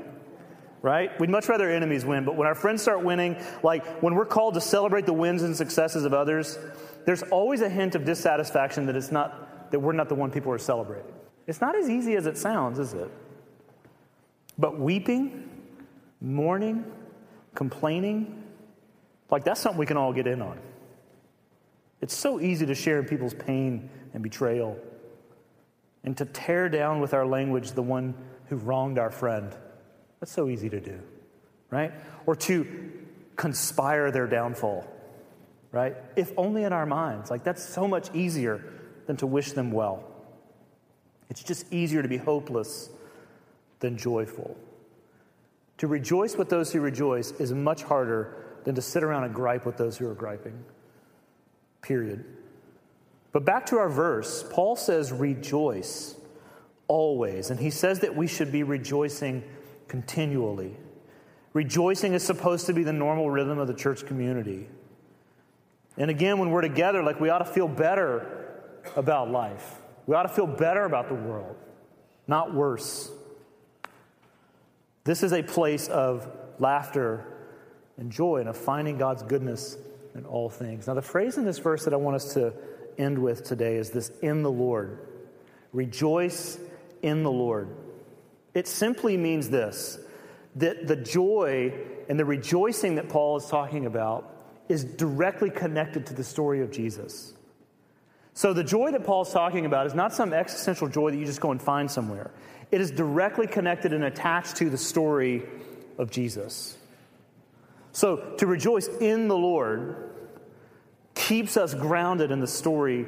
right? 0.82 1.18
We'd 1.20 1.30
much 1.30 1.48
rather 1.48 1.68
enemies 1.70 2.04
win, 2.04 2.24
but 2.24 2.36
when 2.36 2.46
our 2.46 2.54
friends 2.54 2.82
start 2.82 3.02
winning, 3.02 3.36
like 3.62 3.84
when 4.02 4.14
we're 4.14 4.26
called 4.26 4.54
to 4.54 4.60
celebrate 4.60 5.06
the 5.06 5.12
wins 5.12 5.42
and 5.42 5.56
successes 5.56 6.04
of 6.04 6.14
others, 6.14 6.58
there's 7.04 7.22
always 7.24 7.60
a 7.60 7.68
hint 7.68 7.94
of 7.94 8.04
dissatisfaction 8.04 8.86
that 8.86 8.96
it's 8.96 9.10
not, 9.10 9.70
that 9.70 9.80
we're 9.80 9.92
not 9.92 10.08
the 10.08 10.14
one 10.14 10.30
people 10.30 10.52
are 10.52 10.58
celebrating. 10.58 11.12
It's 11.46 11.60
not 11.60 11.74
as 11.74 11.88
easy 11.88 12.16
as 12.16 12.26
it 12.26 12.36
sounds, 12.36 12.78
is 12.78 12.92
it? 12.92 13.10
But 14.58 14.78
weeping, 14.78 15.48
mourning, 16.20 16.84
complaining, 17.54 18.44
like 19.30 19.44
that's 19.44 19.60
something 19.60 19.78
we 19.78 19.86
can 19.86 19.96
all 19.96 20.12
get 20.12 20.26
in 20.26 20.42
on. 20.42 20.58
It's 22.00 22.14
so 22.14 22.40
easy 22.40 22.66
to 22.66 22.74
share 22.74 23.00
in 23.00 23.06
people's 23.06 23.34
pain 23.34 23.90
and 24.14 24.22
betrayal 24.22 24.78
and 26.08 26.16
to 26.16 26.24
tear 26.24 26.70
down 26.70 27.00
with 27.00 27.12
our 27.12 27.26
language 27.26 27.72
the 27.72 27.82
one 27.82 28.14
who 28.46 28.56
wronged 28.56 28.98
our 28.98 29.10
friend. 29.10 29.54
That's 30.20 30.32
so 30.32 30.48
easy 30.48 30.70
to 30.70 30.80
do, 30.80 30.98
right? 31.68 31.92
Or 32.24 32.34
to 32.34 32.66
conspire 33.36 34.10
their 34.10 34.26
downfall, 34.26 34.90
right? 35.70 35.96
If 36.16 36.32
only 36.38 36.64
in 36.64 36.72
our 36.72 36.86
minds. 36.86 37.30
Like, 37.30 37.44
that's 37.44 37.62
so 37.62 37.86
much 37.86 38.08
easier 38.14 38.64
than 39.04 39.18
to 39.18 39.26
wish 39.26 39.52
them 39.52 39.70
well. 39.70 40.02
It's 41.28 41.42
just 41.42 41.70
easier 41.70 42.00
to 42.00 42.08
be 42.08 42.16
hopeless 42.16 42.88
than 43.80 43.98
joyful. 43.98 44.56
To 45.76 45.86
rejoice 45.88 46.36
with 46.36 46.48
those 46.48 46.72
who 46.72 46.80
rejoice 46.80 47.32
is 47.32 47.52
much 47.52 47.82
harder 47.82 48.34
than 48.64 48.76
to 48.76 48.80
sit 48.80 49.02
around 49.02 49.24
and 49.24 49.34
gripe 49.34 49.66
with 49.66 49.76
those 49.76 49.98
who 49.98 50.08
are 50.08 50.14
griping. 50.14 50.64
Period. 51.82 52.24
But 53.38 53.44
back 53.44 53.66
to 53.66 53.78
our 53.78 53.88
verse, 53.88 54.44
Paul 54.50 54.74
says, 54.74 55.12
rejoice 55.12 56.16
always. 56.88 57.50
And 57.50 57.60
he 57.60 57.70
says 57.70 58.00
that 58.00 58.16
we 58.16 58.26
should 58.26 58.50
be 58.50 58.64
rejoicing 58.64 59.44
continually. 59.86 60.76
Rejoicing 61.52 62.14
is 62.14 62.24
supposed 62.24 62.66
to 62.66 62.72
be 62.72 62.82
the 62.82 62.92
normal 62.92 63.30
rhythm 63.30 63.60
of 63.60 63.68
the 63.68 63.74
church 63.74 64.04
community. 64.06 64.66
And 65.96 66.10
again, 66.10 66.40
when 66.40 66.50
we're 66.50 66.62
together, 66.62 67.00
like 67.04 67.20
we 67.20 67.28
ought 67.28 67.38
to 67.38 67.44
feel 67.44 67.68
better 67.68 68.60
about 68.96 69.30
life. 69.30 69.76
We 70.08 70.16
ought 70.16 70.24
to 70.24 70.30
feel 70.30 70.48
better 70.48 70.82
about 70.82 71.08
the 71.08 71.14
world, 71.14 71.54
not 72.26 72.52
worse. 72.52 73.08
This 75.04 75.22
is 75.22 75.32
a 75.32 75.44
place 75.44 75.86
of 75.86 76.28
laughter 76.58 77.24
and 77.98 78.10
joy 78.10 78.38
and 78.38 78.48
of 78.48 78.56
finding 78.56 78.98
God's 78.98 79.22
goodness 79.22 79.76
in 80.16 80.24
all 80.24 80.50
things. 80.50 80.88
Now, 80.88 80.94
the 80.94 81.02
phrase 81.02 81.38
in 81.38 81.44
this 81.44 81.58
verse 81.58 81.84
that 81.84 81.94
I 81.94 81.98
want 81.98 82.16
us 82.16 82.34
to 82.34 82.52
end 82.98 83.18
with 83.18 83.44
today 83.44 83.76
is 83.76 83.90
this 83.90 84.10
in 84.22 84.42
the 84.42 84.50
Lord. 84.50 84.98
Rejoice 85.72 86.58
in 87.02 87.22
the 87.22 87.30
Lord. 87.30 87.68
It 88.54 88.66
simply 88.66 89.16
means 89.16 89.50
this 89.50 89.98
that 90.56 90.88
the 90.88 90.96
joy 90.96 91.72
and 92.08 92.18
the 92.18 92.24
rejoicing 92.24 92.96
that 92.96 93.08
Paul 93.08 93.36
is 93.36 93.46
talking 93.46 93.86
about 93.86 94.34
is 94.68 94.84
directly 94.84 95.50
connected 95.50 96.06
to 96.06 96.14
the 96.14 96.24
story 96.24 96.60
of 96.62 96.70
Jesus. 96.70 97.32
So, 98.34 98.52
the 98.52 98.64
joy 98.64 98.92
that 98.92 99.04
Paul's 99.04 99.32
talking 99.32 99.66
about 99.66 99.86
is 99.86 99.94
not 99.94 100.12
some 100.12 100.32
existential 100.32 100.88
joy 100.88 101.10
that 101.10 101.16
you 101.16 101.24
just 101.24 101.40
go 101.40 101.50
and 101.50 101.60
find 101.60 101.90
somewhere. 101.90 102.30
It 102.70 102.80
is 102.80 102.90
directly 102.90 103.46
connected 103.46 103.92
and 103.92 104.04
attached 104.04 104.56
to 104.56 104.70
the 104.70 104.78
story 104.78 105.42
of 105.96 106.10
Jesus. 106.10 106.76
So, 107.92 108.34
to 108.38 108.46
rejoice 108.46 108.86
in 108.86 109.28
the 109.28 109.36
Lord 109.36 110.07
keeps 111.18 111.56
us 111.56 111.74
grounded 111.74 112.30
in 112.30 112.40
the 112.40 112.46
story 112.46 113.04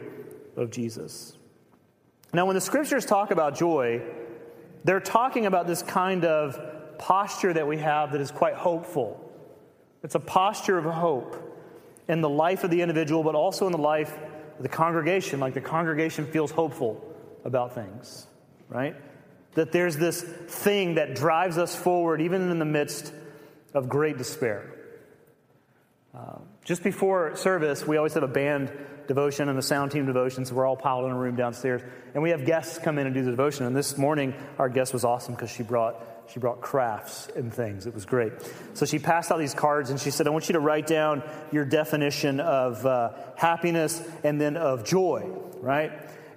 of 0.56 0.70
Jesus. 0.70 1.36
Now, 2.34 2.46
when 2.46 2.54
the 2.54 2.60
scriptures 2.60 3.06
talk 3.06 3.30
about 3.30 3.56
joy, 3.56 4.02
they're 4.84 5.00
talking 5.00 5.46
about 5.46 5.66
this 5.66 5.82
kind 5.82 6.24
of 6.24 6.98
posture 6.98 7.52
that 7.52 7.66
we 7.66 7.78
have 7.78 8.12
that 8.12 8.20
is 8.20 8.30
quite 8.30 8.54
hopeful. 8.54 9.32
It's 10.02 10.16
a 10.16 10.20
posture 10.20 10.76
of 10.76 10.84
hope 10.84 11.36
in 12.08 12.20
the 12.20 12.28
life 12.28 12.64
of 12.64 12.70
the 12.70 12.82
individual, 12.82 13.22
but 13.22 13.34
also 13.34 13.66
in 13.66 13.72
the 13.72 13.78
life 13.78 14.12
of 14.56 14.62
the 14.62 14.68
congregation. 14.68 15.40
Like 15.40 15.54
the 15.54 15.60
congregation 15.60 16.26
feels 16.26 16.50
hopeful 16.50 17.02
about 17.44 17.74
things, 17.74 18.26
right? 18.68 18.96
That 19.54 19.72
there's 19.72 19.96
this 19.96 20.20
thing 20.22 20.96
that 20.96 21.14
drives 21.14 21.58
us 21.58 21.74
forward, 21.76 22.20
even 22.20 22.50
in 22.50 22.58
the 22.58 22.64
midst 22.64 23.12
of 23.72 23.88
great 23.88 24.18
despair. 24.18 24.70
Uh, 26.14 26.38
just 26.70 26.84
before 26.84 27.34
service, 27.34 27.84
we 27.84 27.96
always 27.96 28.14
have 28.14 28.22
a 28.22 28.28
band 28.28 28.70
devotion 29.08 29.48
and 29.48 29.58
the 29.58 29.62
sound 29.62 29.90
team 29.90 30.06
devotion, 30.06 30.44
so 30.44 30.54
we're 30.54 30.64
all 30.64 30.76
piled 30.76 31.04
in 31.04 31.10
a 31.10 31.18
room 31.18 31.34
downstairs. 31.34 31.82
And 32.14 32.22
we 32.22 32.30
have 32.30 32.44
guests 32.44 32.78
come 32.78 32.96
in 32.96 33.06
and 33.06 33.12
do 33.12 33.24
the 33.24 33.32
devotion. 33.32 33.66
And 33.66 33.74
this 33.74 33.98
morning, 33.98 34.34
our 34.56 34.68
guest 34.68 34.92
was 34.92 35.04
awesome 35.04 35.34
because 35.34 35.50
she 35.50 35.64
brought 35.64 36.00
she 36.32 36.38
brought 36.38 36.60
crafts 36.60 37.28
and 37.34 37.52
things. 37.52 37.88
It 37.88 37.94
was 37.94 38.04
great. 38.04 38.34
So 38.74 38.86
she 38.86 39.00
passed 39.00 39.32
out 39.32 39.40
these 39.40 39.52
cards 39.52 39.90
and 39.90 39.98
she 39.98 40.12
said, 40.12 40.28
I 40.28 40.30
want 40.30 40.48
you 40.48 40.52
to 40.52 40.60
write 40.60 40.86
down 40.86 41.24
your 41.50 41.64
definition 41.64 42.38
of 42.38 42.86
uh, 42.86 43.14
happiness 43.34 44.00
and 44.22 44.40
then 44.40 44.56
of 44.56 44.84
joy, 44.84 45.28
right? 45.60 45.90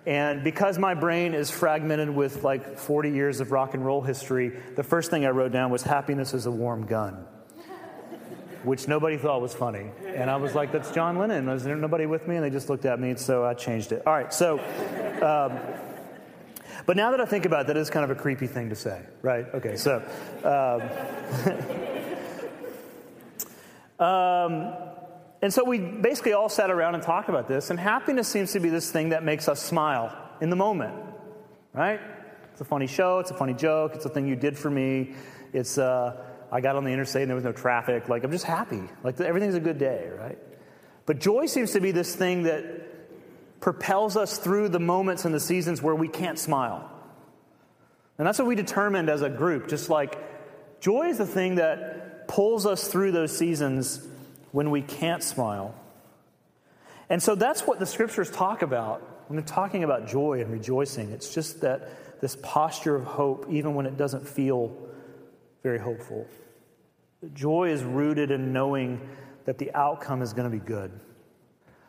And 0.08 0.44
because 0.44 0.80
my 0.80 0.96
brain 0.96 1.36
is 1.36 1.52
fragmented 1.52 2.10
with 2.10 2.44
like 2.44 2.80
40 2.80 3.12
years 3.12 3.40
of 3.40 3.52
rock 3.52 3.76
and 3.76 3.86
roll 3.86 4.02
history, 4.02 4.60
the 4.76 4.82
first 4.82 5.12
thing 5.12 5.28
I 5.28 5.30
wrote 5.30 5.52
down 5.52 5.70
was 5.70 5.84
happiness 5.84 6.34
is 6.34 6.48
a 6.48 6.52
warm 6.52 6.88
gun 6.88 7.28
which 8.64 8.88
nobody 8.88 9.18
thought 9.18 9.42
was 9.42 9.54
funny. 9.54 9.92
And 10.06 10.30
I 10.30 10.38
was 10.38 10.56
like, 10.56 10.72
that's 10.72 10.92
John 10.92 11.18
Lennon. 11.18 11.48
Was 11.48 11.64
there 11.64 11.76
nobody 11.76 12.06
with 12.06 12.28
me? 12.28 12.36
And 12.36 12.44
they 12.44 12.50
just 12.50 12.70
looked 12.70 12.86
at 12.86 13.00
me, 13.00 13.16
so 13.16 13.44
I 13.46 13.54
changed 13.54 13.92
it. 13.92 14.04
All 14.08 14.14
right, 14.14 14.34
so, 14.34 14.60
um, 15.22 15.60
but 16.86 16.96
now 16.96 17.12
that 17.12 17.22
I 17.22 17.26
think 17.26 17.46
about 17.46 17.62
it, 17.62 17.68
that 17.68 17.78
is 17.78 17.90
kind 17.90 18.10
of 18.10 18.18
a 18.18 18.20
creepy 18.20 18.48
thing 18.48 18.70
to 18.70 18.76
say, 18.76 19.02
right? 19.22 19.46
Okay, 19.54 19.76
so. 19.76 20.02
Um, 20.44 20.82
um, 24.06 24.74
and 25.42 25.54
so 25.54 25.66
we 25.66 25.80
basically 25.80 26.34
all 26.34 26.50
sat 26.50 26.72
around 26.72 26.96
and 26.96 27.04
talked 27.04 27.28
about 27.28 27.50
this, 27.50 27.70
and 27.70 27.78
happiness 27.80 28.30
seems 28.30 28.54
to 28.54 28.60
be 28.60 28.70
this 28.70 28.92
thing 28.92 29.10
that 29.10 29.24
makes 29.24 29.50
us 29.50 29.62
smile 29.62 30.18
in 30.40 30.50
the 30.50 30.56
moment, 30.56 30.96
right? 31.74 32.00
It's 32.54 32.62
a 32.62 32.66
funny 32.66 32.88
show, 32.88 33.20
it's 33.20 33.32
a 33.32 33.34
funny 33.36 33.54
joke, 33.54 33.94
it's 33.94 34.06
a 34.06 34.10
thing 34.10 34.28
you 34.28 34.38
did 34.38 34.58
for 34.58 34.70
me, 34.70 35.16
it's. 35.52 35.78
Uh, 35.78 36.30
I 36.54 36.62
got 36.62 36.76
on 36.76 36.84
the 36.84 36.92
interstate 36.92 37.24
and 37.24 37.32
there 37.32 37.36
was 37.36 37.44
no 37.44 37.52
traffic. 37.52 38.08
Like, 38.08 38.24
I'm 38.24 38.32
just 38.32 38.46
happy. 38.46 38.84
Like, 39.04 39.20
everything's 39.20 39.56
a 39.56 39.60
good 39.60 39.80
day, 39.80 40.12
right? 40.16 40.38
But 41.08 41.18
joy 41.18 41.48
seems 41.48 41.72
to 41.72 41.82
be 41.82 41.90
this 41.90 42.16
thing 42.16 42.44
that 42.44 43.60
propels 43.60 44.16
us 44.16 44.38
through 44.38 44.70
the 44.70 44.80
moments 44.80 45.26
and 45.26 45.34
the 45.34 45.40
seasons 45.40 45.82
where 45.82 45.96
we 45.96 46.08
can't 46.08 46.38
smile. 46.38 46.92
And 48.20 48.28
that's 48.28 48.38
what 48.38 48.48
we 48.48 48.54
determined 48.54 49.10
as 49.10 49.24
a 49.24 49.32
group. 49.32 49.68
Just 49.68 49.90
like 49.90 50.16
joy 50.80 51.08
is 51.08 51.18
the 51.18 51.26
thing 51.26 51.56
that 51.56 52.28
pulls 52.28 52.68
us 52.68 52.88
through 52.88 53.14
those 53.14 53.36
seasons 53.36 54.08
when 54.52 54.70
we 54.70 54.84
can't 54.84 55.24
smile. 55.24 55.74
And 57.10 57.22
so 57.22 57.34
that's 57.34 57.62
what 57.66 57.80
the 57.80 57.88
scriptures 57.88 58.30
talk 58.30 58.62
about 58.62 59.02
when 59.28 59.38
they're 59.38 59.46
talking 59.46 59.84
about 59.84 60.08
joy 60.08 60.42
and 60.42 60.52
rejoicing. 60.52 61.10
It's 61.10 61.34
just 61.34 61.62
that 61.62 62.22
this 62.22 62.38
posture 62.44 62.96
of 62.96 63.06
hope, 63.06 63.48
even 63.50 63.74
when 63.74 63.88
it 63.88 63.98
doesn't 63.98 64.28
feel 64.28 64.78
very 65.64 65.80
hopeful. 65.80 66.28
Joy 67.34 67.70
is 67.70 67.84
rooted 67.84 68.32
in 68.32 68.52
knowing 68.52 69.02
that 69.46 69.58
the 69.58 69.74
outcome 69.74 70.22
is 70.22 70.34
going 70.34 70.50
to 70.50 70.56
be 70.56 70.64
good. 70.64 70.92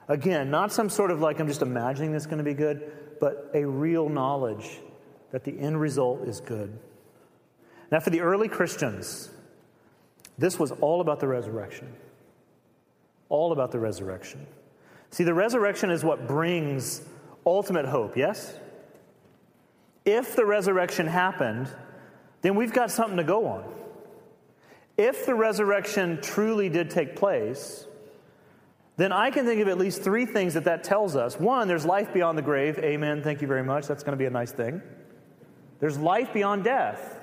Again, 0.08 0.50
not 0.50 0.72
some 0.72 0.88
sort 0.88 1.10
of 1.10 1.20
like 1.20 1.40
I'm 1.40 1.48
just 1.48 1.62
imagining 1.62 2.12
this 2.12 2.26
going 2.26 2.38
to 2.38 2.44
be 2.44 2.54
good, 2.54 2.92
but 3.20 3.50
a 3.54 3.64
real 3.64 4.08
knowledge 4.08 4.78
that 5.32 5.44
the 5.44 5.58
end 5.58 5.80
result 5.80 6.28
is 6.28 6.40
good. 6.40 6.78
Now, 7.90 8.00
for 8.00 8.10
the 8.10 8.20
early 8.20 8.48
Christians, 8.48 9.30
this 10.38 10.58
was 10.58 10.70
all 10.72 11.00
about 11.00 11.20
the 11.20 11.28
resurrection. 11.28 11.92
All 13.28 13.52
about 13.52 13.72
the 13.72 13.78
resurrection. 13.78 14.46
See, 15.10 15.24
the 15.24 15.34
resurrection 15.34 15.90
is 15.90 16.04
what 16.04 16.28
brings 16.28 17.02
ultimate 17.46 17.86
hope, 17.86 18.16
yes? 18.16 18.54
If 20.04 20.36
the 20.36 20.44
resurrection 20.44 21.06
happened, 21.06 21.68
then 22.44 22.56
we've 22.56 22.74
got 22.74 22.90
something 22.90 23.16
to 23.16 23.24
go 23.24 23.46
on. 23.46 23.64
If 24.98 25.24
the 25.24 25.34
resurrection 25.34 26.18
truly 26.20 26.68
did 26.68 26.90
take 26.90 27.16
place, 27.16 27.86
then 28.98 29.12
I 29.12 29.30
can 29.30 29.46
think 29.46 29.62
of 29.62 29.68
at 29.68 29.78
least 29.78 30.02
three 30.02 30.26
things 30.26 30.52
that 30.52 30.64
that 30.64 30.84
tells 30.84 31.16
us. 31.16 31.40
One, 31.40 31.68
there's 31.68 31.86
life 31.86 32.12
beyond 32.12 32.36
the 32.36 32.42
grave. 32.42 32.78
Amen. 32.80 33.22
Thank 33.22 33.40
you 33.40 33.48
very 33.48 33.64
much. 33.64 33.86
That's 33.86 34.02
going 34.02 34.12
to 34.12 34.18
be 34.18 34.26
a 34.26 34.30
nice 34.30 34.52
thing. 34.52 34.82
There's 35.80 35.96
life 35.96 36.34
beyond 36.34 36.64
death. 36.64 37.18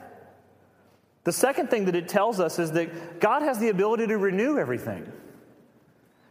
The 1.24 1.32
second 1.32 1.70
thing 1.70 1.86
that 1.86 1.96
it 1.96 2.08
tells 2.08 2.40
us 2.40 2.58
is 2.58 2.72
that 2.72 3.20
God 3.20 3.44
has 3.44 3.60
the 3.60 3.70
ability 3.70 4.08
to 4.08 4.18
renew 4.18 4.58
everything. 4.58 5.10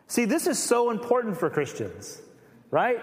See, 0.08 0.24
this 0.24 0.48
is 0.48 0.58
so 0.58 0.90
important 0.90 1.38
for 1.38 1.48
Christians, 1.48 2.20
right? 2.72 3.00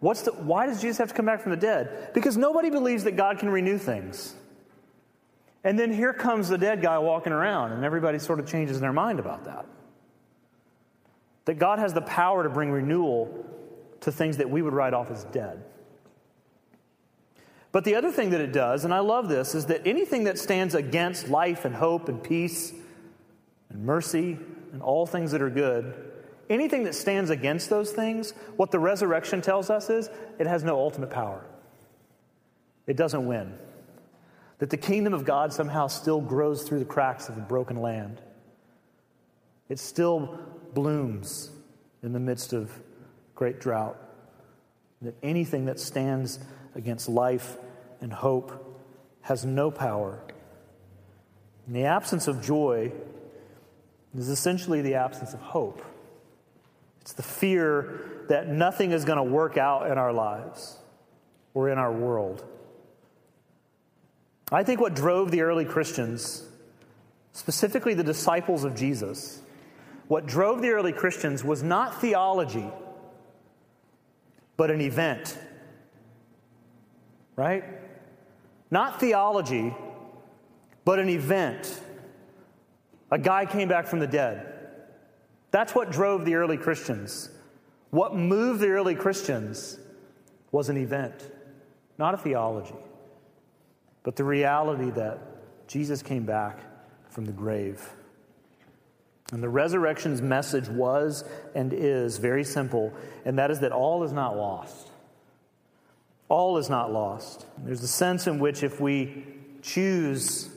What's 0.00 0.22
the, 0.22 0.32
why 0.32 0.66
does 0.66 0.80
Jesus 0.80 0.98
have 0.98 1.10
to 1.10 1.14
come 1.14 1.26
back 1.26 1.42
from 1.42 1.52
the 1.52 1.56
dead? 1.56 2.10
Because 2.12 2.36
nobody 2.36 2.70
believes 2.70 3.04
that 3.04 3.12
God 3.12 3.38
can 3.38 3.50
renew 3.50 3.78
things. 3.78 4.34
And 5.66 5.76
then 5.76 5.92
here 5.92 6.12
comes 6.12 6.48
the 6.48 6.56
dead 6.56 6.80
guy 6.80 6.96
walking 6.98 7.32
around, 7.32 7.72
and 7.72 7.84
everybody 7.84 8.20
sort 8.20 8.38
of 8.38 8.46
changes 8.46 8.78
their 8.78 8.92
mind 8.92 9.18
about 9.18 9.46
that. 9.46 9.66
That 11.46 11.54
God 11.54 11.80
has 11.80 11.92
the 11.92 12.02
power 12.02 12.44
to 12.44 12.48
bring 12.48 12.70
renewal 12.70 13.44
to 14.02 14.12
things 14.12 14.36
that 14.36 14.48
we 14.48 14.62
would 14.62 14.72
write 14.72 14.94
off 14.94 15.10
as 15.10 15.24
dead. 15.24 15.64
But 17.72 17.82
the 17.82 17.96
other 17.96 18.12
thing 18.12 18.30
that 18.30 18.40
it 18.40 18.52
does, 18.52 18.84
and 18.84 18.94
I 18.94 19.00
love 19.00 19.28
this, 19.28 19.56
is 19.56 19.66
that 19.66 19.84
anything 19.84 20.22
that 20.24 20.38
stands 20.38 20.76
against 20.76 21.28
life 21.28 21.64
and 21.64 21.74
hope 21.74 22.08
and 22.08 22.22
peace 22.22 22.72
and 23.68 23.84
mercy 23.84 24.38
and 24.72 24.80
all 24.80 25.04
things 25.04 25.32
that 25.32 25.42
are 25.42 25.50
good, 25.50 26.12
anything 26.48 26.84
that 26.84 26.94
stands 26.94 27.30
against 27.30 27.70
those 27.70 27.90
things, 27.90 28.34
what 28.54 28.70
the 28.70 28.78
resurrection 28.78 29.42
tells 29.42 29.68
us 29.68 29.90
is 29.90 30.10
it 30.38 30.46
has 30.46 30.62
no 30.62 30.78
ultimate 30.78 31.10
power. 31.10 31.44
It 32.86 32.96
doesn't 32.96 33.26
win 33.26 33.58
that 34.58 34.70
the 34.70 34.76
kingdom 34.76 35.12
of 35.12 35.24
God 35.24 35.52
somehow 35.52 35.86
still 35.86 36.20
grows 36.20 36.62
through 36.62 36.78
the 36.78 36.84
cracks 36.84 37.28
of 37.28 37.36
a 37.36 37.40
broken 37.40 37.80
land. 37.80 38.20
It 39.68 39.78
still 39.78 40.38
blooms 40.72 41.50
in 42.02 42.12
the 42.12 42.20
midst 42.20 42.52
of 42.52 42.70
great 43.34 43.60
drought. 43.60 43.98
That 45.02 45.14
anything 45.22 45.66
that 45.66 45.78
stands 45.78 46.38
against 46.74 47.08
life 47.08 47.56
and 48.00 48.12
hope 48.12 48.80
has 49.22 49.44
no 49.44 49.70
power. 49.70 50.22
And 51.66 51.76
the 51.76 51.84
absence 51.84 52.28
of 52.28 52.42
joy 52.42 52.92
is 54.16 54.28
essentially 54.28 54.82
the 54.82 54.94
absence 54.94 55.34
of 55.34 55.40
hope. 55.40 55.84
It's 57.02 57.12
the 57.12 57.22
fear 57.22 58.24
that 58.28 58.48
nothing 58.48 58.92
is 58.92 59.04
going 59.04 59.18
to 59.18 59.22
work 59.22 59.56
out 59.56 59.90
in 59.90 59.98
our 59.98 60.12
lives 60.12 60.76
or 61.54 61.68
in 61.68 61.78
our 61.78 61.92
world. 61.92 62.44
I 64.52 64.62
think 64.62 64.80
what 64.80 64.94
drove 64.94 65.30
the 65.30 65.40
early 65.40 65.64
Christians, 65.64 66.44
specifically 67.32 67.94
the 67.94 68.04
disciples 68.04 68.64
of 68.64 68.76
Jesus, 68.76 69.42
what 70.08 70.26
drove 70.26 70.62
the 70.62 70.70
early 70.70 70.92
Christians 70.92 71.42
was 71.42 71.62
not 71.62 72.00
theology, 72.00 72.68
but 74.56 74.70
an 74.70 74.80
event. 74.80 75.36
Right? 77.34 77.64
Not 78.70 79.00
theology, 79.00 79.74
but 80.84 80.98
an 80.98 81.08
event. 81.08 81.80
A 83.10 83.18
guy 83.18 83.46
came 83.46 83.68
back 83.68 83.86
from 83.86 83.98
the 83.98 84.06
dead. 84.06 84.52
That's 85.50 85.74
what 85.74 85.90
drove 85.90 86.24
the 86.24 86.36
early 86.36 86.56
Christians. 86.56 87.30
What 87.90 88.14
moved 88.14 88.60
the 88.60 88.68
early 88.68 88.94
Christians 88.94 89.78
was 90.52 90.68
an 90.68 90.76
event, 90.76 91.14
not 91.98 92.14
a 92.14 92.16
theology, 92.16 92.74
but 94.06 94.14
the 94.14 94.22
reality 94.22 94.88
that 94.90 95.18
Jesus 95.66 96.00
came 96.00 96.24
back 96.24 96.60
from 97.10 97.24
the 97.24 97.32
grave. 97.32 97.90
And 99.32 99.42
the 99.42 99.48
resurrection's 99.48 100.22
message 100.22 100.68
was 100.68 101.24
and 101.56 101.72
is 101.72 102.18
very 102.18 102.44
simple, 102.44 102.92
and 103.24 103.36
that 103.40 103.50
is 103.50 103.58
that 103.60 103.72
all 103.72 104.04
is 104.04 104.12
not 104.12 104.36
lost. 104.36 104.92
All 106.28 106.56
is 106.56 106.70
not 106.70 106.92
lost. 106.92 107.46
There's 107.58 107.82
a 107.82 107.88
sense 107.88 108.28
in 108.28 108.38
which 108.38 108.62
if 108.62 108.80
we 108.80 109.24
choose 109.60 110.50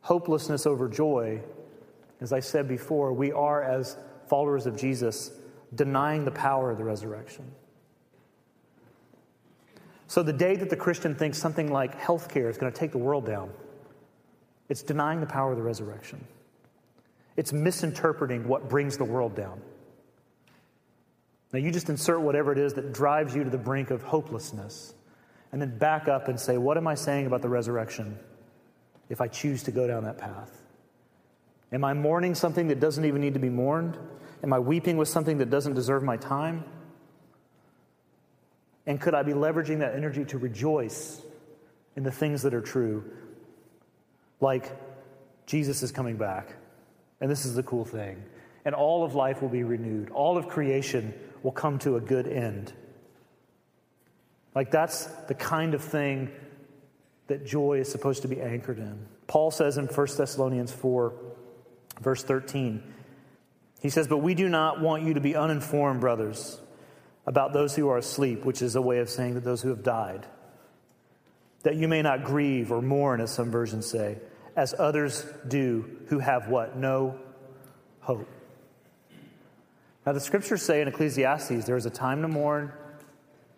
hopelessness 0.00 0.64
over 0.64 0.88
joy, 0.88 1.42
as 2.22 2.32
I 2.32 2.40
said 2.40 2.68
before, 2.68 3.12
we 3.12 3.32
are, 3.32 3.62
as 3.62 3.98
followers 4.28 4.64
of 4.64 4.78
Jesus, 4.78 5.30
denying 5.74 6.24
the 6.24 6.30
power 6.30 6.70
of 6.70 6.78
the 6.78 6.84
resurrection. 6.84 7.52
So, 10.08 10.22
the 10.22 10.32
day 10.32 10.56
that 10.56 10.70
the 10.70 10.76
Christian 10.76 11.14
thinks 11.14 11.36
something 11.36 11.70
like 11.70 12.00
healthcare 12.00 12.48
is 12.48 12.56
going 12.56 12.72
to 12.72 12.78
take 12.78 12.92
the 12.92 12.98
world 12.98 13.26
down, 13.26 13.50
it's 14.70 14.82
denying 14.82 15.20
the 15.20 15.26
power 15.26 15.52
of 15.52 15.58
the 15.58 15.62
resurrection. 15.62 16.24
It's 17.36 17.52
misinterpreting 17.52 18.48
what 18.48 18.70
brings 18.70 18.96
the 18.96 19.04
world 19.04 19.36
down. 19.36 19.60
Now, 21.52 21.58
you 21.58 21.70
just 21.70 21.90
insert 21.90 22.22
whatever 22.22 22.52
it 22.52 22.58
is 22.58 22.72
that 22.74 22.94
drives 22.94 23.34
you 23.34 23.44
to 23.44 23.50
the 23.50 23.58
brink 23.58 23.90
of 23.90 24.02
hopelessness, 24.02 24.94
and 25.52 25.60
then 25.60 25.76
back 25.76 26.08
up 26.08 26.28
and 26.28 26.40
say, 26.40 26.56
What 26.56 26.78
am 26.78 26.86
I 26.86 26.94
saying 26.94 27.26
about 27.26 27.42
the 27.42 27.50
resurrection 27.50 28.18
if 29.10 29.20
I 29.20 29.28
choose 29.28 29.62
to 29.64 29.70
go 29.70 29.86
down 29.86 30.04
that 30.04 30.16
path? 30.16 30.62
Am 31.70 31.84
I 31.84 31.92
mourning 31.92 32.34
something 32.34 32.68
that 32.68 32.80
doesn't 32.80 33.04
even 33.04 33.20
need 33.20 33.34
to 33.34 33.40
be 33.40 33.50
mourned? 33.50 33.98
Am 34.42 34.54
I 34.54 34.58
weeping 34.58 34.96
with 34.96 35.08
something 35.08 35.36
that 35.36 35.50
doesn't 35.50 35.74
deserve 35.74 36.02
my 36.02 36.16
time? 36.16 36.64
And 38.88 38.98
could 38.98 39.14
I 39.14 39.22
be 39.22 39.34
leveraging 39.34 39.80
that 39.80 39.94
energy 39.94 40.24
to 40.24 40.38
rejoice 40.38 41.20
in 41.94 42.04
the 42.04 42.10
things 42.10 42.40
that 42.42 42.54
are 42.54 42.62
true? 42.62 43.04
Like 44.40 44.72
Jesus 45.44 45.82
is 45.82 45.92
coming 45.92 46.16
back. 46.16 46.56
And 47.20 47.30
this 47.30 47.44
is 47.44 47.54
the 47.54 47.62
cool 47.62 47.84
thing. 47.84 48.24
And 48.64 48.74
all 48.74 49.04
of 49.04 49.14
life 49.14 49.42
will 49.42 49.50
be 49.50 49.62
renewed, 49.62 50.10
all 50.10 50.38
of 50.38 50.48
creation 50.48 51.12
will 51.42 51.52
come 51.52 51.78
to 51.80 51.96
a 51.96 52.00
good 52.00 52.26
end. 52.26 52.72
Like 54.54 54.70
that's 54.70 55.04
the 55.04 55.34
kind 55.34 55.74
of 55.74 55.84
thing 55.84 56.30
that 57.26 57.44
joy 57.44 57.80
is 57.80 57.92
supposed 57.92 58.22
to 58.22 58.28
be 58.28 58.40
anchored 58.40 58.78
in. 58.78 59.06
Paul 59.26 59.50
says 59.50 59.76
in 59.76 59.84
1 59.84 60.06
Thessalonians 60.16 60.72
4, 60.72 61.12
verse 62.00 62.24
13, 62.24 62.82
he 63.82 63.90
says, 63.90 64.08
But 64.08 64.18
we 64.18 64.34
do 64.34 64.48
not 64.48 64.80
want 64.80 65.02
you 65.02 65.12
to 65.14 65.20
be 65.20 65.36
uninformed, 65.36 66.00
brothers 66.00 66.58
about 67.28 67.52
those 67.52 67.76
who 67.76 67.90
are 67.90 67.98
asleep, 67.98 68.46
which 68.46 68.62
is 68.62 68.74
a 68.74 68.80
way 68.80 69.00
of 69.00 69.10
saying 69.10 69.34
that 69.34 69.44
those 69.44 69.60
who 69.60 69.68
have 69.68 69.82
died. 69.82 70.26
That 71.62 71.76
you 71.76 71.86
may 71.86 72.00
not 72.00 72.24
grieve 72.24 72.72
or 72.72 72.80
mourn, 72.80 73.20
as 73.20 73.30
some 73.30 73.50
versions 73.50 73.84
say, 73.84 74.16
as 74.56 74.74
others 74.78 75.26
do 75.46 75.98
who 76.06 76.20
have 76.20 76.48
what? 76.48 76.78
No 76.78 77.18
hope. 78.00 78.26
Now, 80.06 80.12
the 80.14 80.20
scriptures 80.20 80.62
say 80.62 80.80
in 80.80 80.88
Ecclesiastes 80.88 81.66
there 81.66 81.76
is 81.76 81.84
a 81.84 81.90
time 81.90 82.22
to 82.22 82.28
mourn 82.28 82.72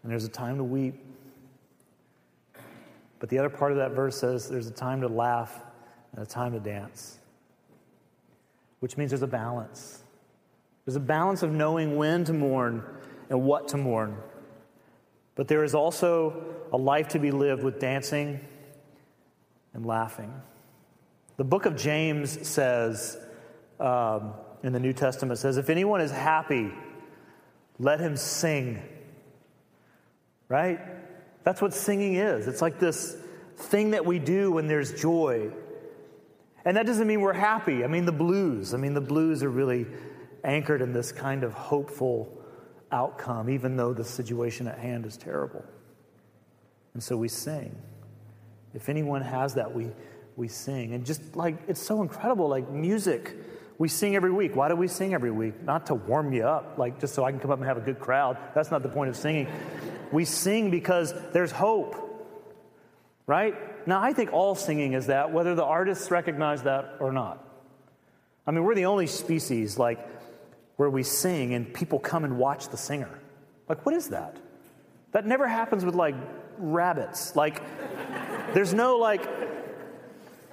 and 0.03 0.11
there's 0.11 0.25
a 0.25 0.29
time 0.29 0.57
to 0.57 0.65
weep. 0.65 0.97
But 3.21 3.29
the 3.29 3.39
other 3.39 3.51
part 3.51 3.71
of 3.71 3.79
that 3.79 3.93
verse 3.93 4.19
says 4.19 4.49
there's 4.49 4.67
a 4.67 4.73
time 4.73 5.03
to 5.03 5.09
laugh 5.09 5.57
and 6.13 6.21
a 6.21 6.27
time 6.27 6.55
to 6.55 6.59
dance, 6.59 7.21
which 8.81 8.97
means 8.97 9.13
there's 9.13 9.23
a 9.23 9.29
balance. 9.29 10.03
There's 10.85 10.97
a 10.97 11.01
balance 11.01 11.45
of 11.45 11.53
knowing 11.53 11.97
when 11.97 12.25
to 12.25 12.33
mourn 12.33 12.83
and 13.31 13.43
what 13.43 13.69
to 13.69 13.79
mourn. 13.79 14.17
But 15.37 15.49
there 15.49 15.65
is 15.65 15.75
also 15.75 16.45
a 16.73 16.77
life 16.77 17.09
to 17.09 17.19
be 17.19 17.31
lived 17.31 17.63
with 17.63 17.81
dancing 17.81 18.41
and 19.73 19.87
laughing. 19.87 20.31
The 21.39 21.45
book 21.45 21.65
of 21.65 21.77
James 21.77 22.47
says 22.47 23.17
um, 23.79 24.35
in 24.63 24.75
the 24.75 24.81
New 24.81 24.93
Testament 24.93 25.39
says, 25.39 25.57
if 25.57 25.71
anyone 25.71 26.03
is 26.03 26.11
happy, 26.11 26.71
let 27.79 28.01
him 28.01 28.17
sing. 28.17 28.83
Right? 30.49 30.81
That's 31.45 31.63
what 31.63 31.73
singing 31.73 32.17
is. 32.17 32.47
It's 32.47 32.61
like 32.61 32.79
this 32.79 33.17
thing 33.57 33.93
that 33.93 34.05
we 34.05 34.19
do 34.19 34.53
when 34.53 34.67
there's 34.67 35.01
joy. 35.01 35.51
And 36.65 36.77
that 36.77 36.85
doesn't 36.85 37.07
mean 37.07 37.21
we're 37.21 37.33
happy. 37.33 37.85
I 37.85 37.87
mean, 37.87 38.05
the 38.05 38.13
blues. 38.13 38.75
I 38.75 38.77
mean, 38.77 38.93
the 38.93 39.01
blues 39.01 39.43
are 39.43 39.49
really 39.49 39.87
anchored 40.45 40.83
in 40.83 40.93
this 40.93 41.13
kind 41.13 41.45
of 41.45 41.55
hopeful 41.55 42.40
outcome, 42.93 43.51
even 43.51 43.77
though 43.77 43.93
the 43.93 44.05
situation 44.05 44.67
at 44.67 44.79
hand 44.79 45.07
is 45.07 45.17
terrible. 45.17 45.65
And 46.95 47.03
so 47.03 47.17
we 47.17 47.29
sing. 47.29 47.77
If 48.75 48.89
anyone 48.89 49.23
has 49.23 49.55
that, 49.55 49.75
we, 49.75 49.91
we 50.37 50.49
sing. 50.49 50.95
And 50.95 51.05
just 51.05 51.37
like, 51.37 51.57
it's 51.69 51.81
so 51.81 52.03
incredible, 52.03 52.49
like 52.49 52.71
music. 52.71 53.37
We 53.79 53.89
sing 53.89 54.15
every 54.17 54.33
week. 54.33 54.55
Why 54.57 54.69
do 54.69 54.77
we 54.77 54.89
sing 54.89 55.15
every 55.15 55.31
week? 55.31 55.63
Not 55.63 55.87
to 55.87 55.95
warm 55.95 56.33
you 56.33 56.45
up, 56.45 56.79
like 56.79 57.01
just 57.01 57.15
so 57.15 57.25
I 57.25 57.31
can 57.31 57.41
come 57.41 57.51
up 57.51 57.59
and 57.59 57.67
have 57.67 57.79
a 57.79 57.81
good 57.83 57.99
crowd. 57.99 58.37
That's 58.55 58.71
not 58.71 58.83
the 58.83 58.89
point 58.89 59.11
of 59.11 59.17
singing. 59.17 59.49
We 60.13 60.25
sing 60.25 60.71
because 60.71 61.15
there's 61.33 61.53
hope, 61.53 61.97
right? 63.27 63.55
Now, 63.87 64.03
I 64.03 64.13
think 64.13 64.33
all 64.33 64.55
singing 64.55 64.93
is 64.93 65.07
that, 65.07 65.33
whether 65.33 65.55
the 65.55 65.65
artists 65.65 66.11
recognize 66.11 66.65
that 66.65 66.97
or 67.01 67.13
not. 67.13 67.43
I 68.47 68.51
mean, 68.51 68.65
we're 68.65 68.75
the 68.75 68.87
only 68.87 69.07
species, 69.07 69.79
like, 69.79 70.07
where 70.81 70.89
we 70.89 71.03
sing 71.03 71.53
and 71.53 71.75
people 71.75 71.99
come 71.99 72.25
and 72.25 72.39
watch 72.39 72.71
the 72.71 72.77
singer. 72.79 73.11
Like, 73.69 73.85
what 73.85 73.95
is 73.95 74.09
that? 74.09 74.39
That 75.13 75.27
never 75.27 75.47
happens 75.47 75.85
with 75.85 75.95
like 75.95 76.15
rabbits. 76.57 77.37
Like, 77.37 77.61
there's 78.55 78.73
no 78.73 78.97
like 78.97 79.29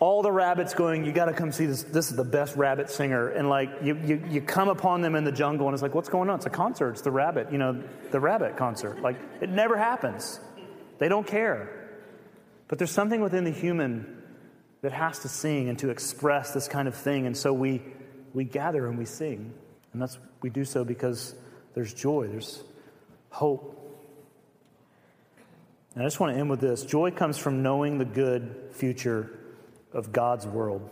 all 0.01 0.23
the 0.23 0.31
rabbits 0.31 0.73
going, 0.73 1.05
you 1.05 1.13
got 1.13 1.27
to 1.27 1.33
come 1.33 1.53
see 1.53 1.65
this. 1.65 1.83
This 1.83 2.11
is 2.11 2.17
the 2.17 2.25
best 2.25 2.57
rabbit 2.57 2.89
singer. 2.89 3.29
And 3.29 3.47
like, 3.47 3.69
you, 3.81 3.97
you, 4.03 4.21
you 4.29 4.41
come 4.41 4.67
upon 4.67 4.99
them 4.99 5.15
in 5.15 5.23
the 5.23 5.31
jungle 5.31 5.65
and 5.65 5.73
it's 5.73 5.81
like, 5.81 5.95
what's 5.95 6.09
going 6.09 6.29
on? 6.29 6.35
It's 6.35 6.45
a 6.45 6.49
concert. 6.49 6.89
It's 6.89 7.03
the 7.03 7.11
rabbit, 7.11 7.49
you 7.49 7.57
know, 7.57 7.81
the 8.11 8.19
rabbit 8.19 8.57
concert. 8.57 8.99
Like, 9.01 9.15
it 9.39 9.47
never 9.47 9.77
happens. 9.77 10.41
They 10.99 11.07
don't 11.07 11.25
care. 11.25 11.69
But 12.67 12.79
there's 12.79 12.91
something 12.91 13.21
within 13.21 13.45
the 13.45 13.51
human 13.51 14.23
that 14.81 14.91
has 14.91 15.19
to 15.19 15.29
sing 15.29 15.69
and 15.69 15.79
to 15.79 15.89
express 15.89 16.53
this 16.53 16.67
kind 16.67 16.89
of 16.89 16.95
thing. 16.95 17.27
And 17.27 17.37
so 17.37 17.53
we, 17.53 17.81
we 18.33 18.43
gather 18.43 18.87
and 18.87 18.97
we 18.97 19.05
sing. 19.05 19.53
And 19.97 20.03
that's 20.03 20.19
we 20.43 20.51
do 20.51 20.63
so 20.63 20.85
because 20.85 21.33
there's 21.73 21.91
joy, 21.91 22.27
there's 22.27 22.61
hope. 23.31 23.99
And 25.95 26.03
I 26.03 26.05
just 26.05 26.19
want 26.19 26.35
to 26.35 26.39
end 26.39 26.51
with 26.51 26.59
this. 26.59 26.83
Joy 26.85 27.09
comes 27.09 27.39
from 27.39 27.63
knowing 27.63 27.97
the 27.97 28.05
good 28.05 28.69
future 28.73 29.39
of 29.93 30.11
God's 30.11 30.45
world. 30.45 30.87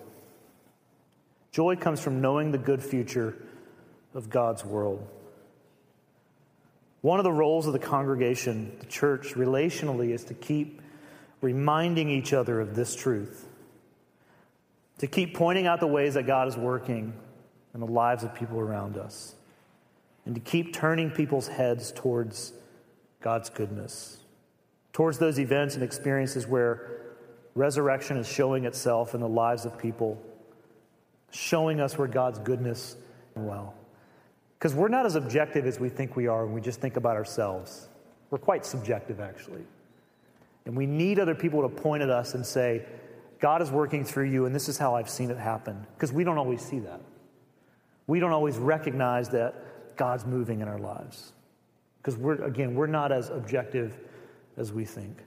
Joy 1.51 1.75
comes 1.75 1.99
from 1.99 2.19
knowing 2.19 2.51
the 2.51 2.57
good 2.57 2.81
future 2.81 3.37
of 4.15 4.31
God's 4.31 4.65
world. 4.65 5.07
One 7.01 7.19
of 7.19 7.25
the 7.25 7.31
roles 7.31 7.67
of 7.67 7.73
the 7.73 7.79
congregation, 7.79 8.75
the 8.79 8.87
church, 8.87 9.35
relationally, 9.35 10.15
is 10.15 10.23
to 10.23 10.33
keep 10.33 10.81
reminding 11.41 12.09
each 12.09 12.33
other 12.33 12.59
of 12.59 12.75
this 12.75 12.95
truth, 12.95 13.47
to 14.97 15.05
keep 15.05 15.35
pointing 15.35 15.67
out 15.67 15.79
the 15.79 15.85
ways 15.85 16.15
that 16.15 16.25
God 16.25 16.47
is 16.47 16.57
working 16.57 17.13
and 17.75 17.83
the 17.83 17.91
lives 17.91 18.23
of 18.23 18.33
people 18.33 18.57
around 18.57 18.97
us, 18.97 19.35
and 20.25 20.33
to 20.33 20.39
keep 20.39 20.73
turning 20.73 21.11
people's 21.11 21.49
heads 21.49 21.91
towards 21.91 22.53
God's 23.21 23.49
goodness, 23.49 24.19
towards 24.93 25.17
those 25.17 25.41
events 25.41 25.75
and 25.75 25.83
experiences 25.83 26.47
where 26.47 27.01
resurrection 27.53 28.15
is 28.15 28.27
showing 28.29 28.63
itself 28.63 29.13
in 29.13 29.19
the 29.19 29.27
lives 29.27 29.65
of 29.65 29.77
people, 29.77 30.17
showing 31.31 31.81
us 31.81 31.97
where 31.97 32.07
God's 32.07 32.39
goodness 32.39 32.95
well. 33.35 33.73
Because 34.57 34.73
we're 34.73 34.87
not 34.87 35.05
as 35.05 35.15
objective 35.15 35.67
as 35.67 35.77
we 35.77 35.89
think 35.89 36.15
we 36.15 36.27
are 36.27 36.45
when 36.45 36.55
we 36.55 36.61
just 36.61 36.79
think 36.79 36.95
about 36.95 37.17
ourselves. 37.17 37.89
We're 38.29 38.37
quite 38.37 38.65
subjective, 38.65 39.19
actually. 39.19 39.63
And 40.65 40.77
we 40.77 40.85
need 40.85 41.19
other 41.19 41.35
people 41.35 41.61
to 41.61 41.69
point 41.69 42.03
at 42.03 42.09
us 42.09 42.35
and 42.35 42.45
say, 42.45 42.85
God 43.41 43.61
is 43.61 43.69
working 43.69 44.05
through 44.05 44.29
you, 44.29 44.45
and 44.45 44.55
this 44.55 44.69
is 44.69 44.77
how 44.77 44.95
I've 44.95 45.09
seen 45.09 45.29
it 45.29 45.37
happen. 45.37 45.85
Because 45.95 46.13
we 46.13 46.23
don't 46.23 46.37
always 46.37 46.61
see 46.61 46.79
that. 46.79 47.01
We 48.07 48.19
don't 48.19 48.31
always 48.31 48.57
recognize 48.57 49.29
that 49.29 49.95
God's 49.97 50.25
moving 50.25 50.61
in 50.61 50.67
our 50.67 50.79
lives. 50.79 51.33
Because 51.97 52.17
we're, 52.17 52.43
again, 52.43 52.75
we're 52.75 52.87
not 52.87 53.11
as 53.11 53.29
objective 53.29 53.97
as 54.57 54.71
we 54.71 54.85
think. 54.85 55.23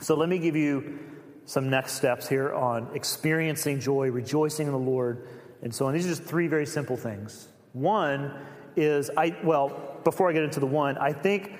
So 0.00 0.14
let 0.14 0.28
me 0.28 0.38
give 0.38 0.56
you 0.56 0.98
some 1.44 1.70
next 1.70 1.92
steps 1.92 2.28
here 2.28 2.52
on 2.52 2.88
experiencing 2.94 3.80
joy, 3.80 4.10
rejoicing 4.10 4.66
in 4.66 4.72
the 4.72 4.78
Lord, 4.78 5.28
and 5.62 5.74
so 5.74 5.86
on. 5.86 5.94
These 5.94 6.06
are 6.06 6.10
just 6.10 6.24
three 6.24 6.48
very 6.48 6.66
simple 6.66 6.96
things. 6.96 7.48
One 7.72 8.34
is, 8.74 9.10
I, 9.16 9.36
well, 9.42 9.98
before 10.04 10.28
I 10.28 10.32
get 10.32 10.42
into 10.42 10.60
the 10.60 10.66
one, 10.66 10.98
I 10.98 11.12
think 11.12 11.52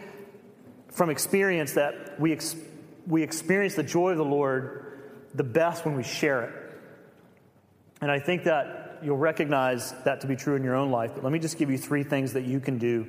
from 0.90 1.10
experience 1.10 1.74
that 1.74 2.18
we, 2.18 2.32
ex, 2.32 2.56
we 3.06 3.22
experience 3.22 3.74
the 3.74 3.82
joy 3.82 4.12
of 4.12 4.18
the 4.18 4.24
Lord 4.24 4.82
the 5.34 5.44
best 5.44 5.84
when 5.84 5.96
we 5.96 6.02
share 6.02 6.42
it. 6.44 6.52
And 8.00 8.10
I 8.10 8.18
think 8.18 8.44
that 8.44 8.85
you'll 9.02 9.16
recognize 9.16 9.92
that 10.04 10.20
to 10.22 10.26
be 10.26 10.36
true 10.36 10.56
in 10.56 10.64
your 10.64 10.74
own 10.74 10.90
life. 10.90 11.12
But 11.14 11.24
let 11.24 11.32
me 11.32 11.38
just 11.38 11.58
give 11.58 11.70
you 11.70 11.78
three 11.78 12.02
things 12.02 12.32
that 12.34 12.44
you 12.44 12.60
can 12.60 12.78
do 12.78 13.06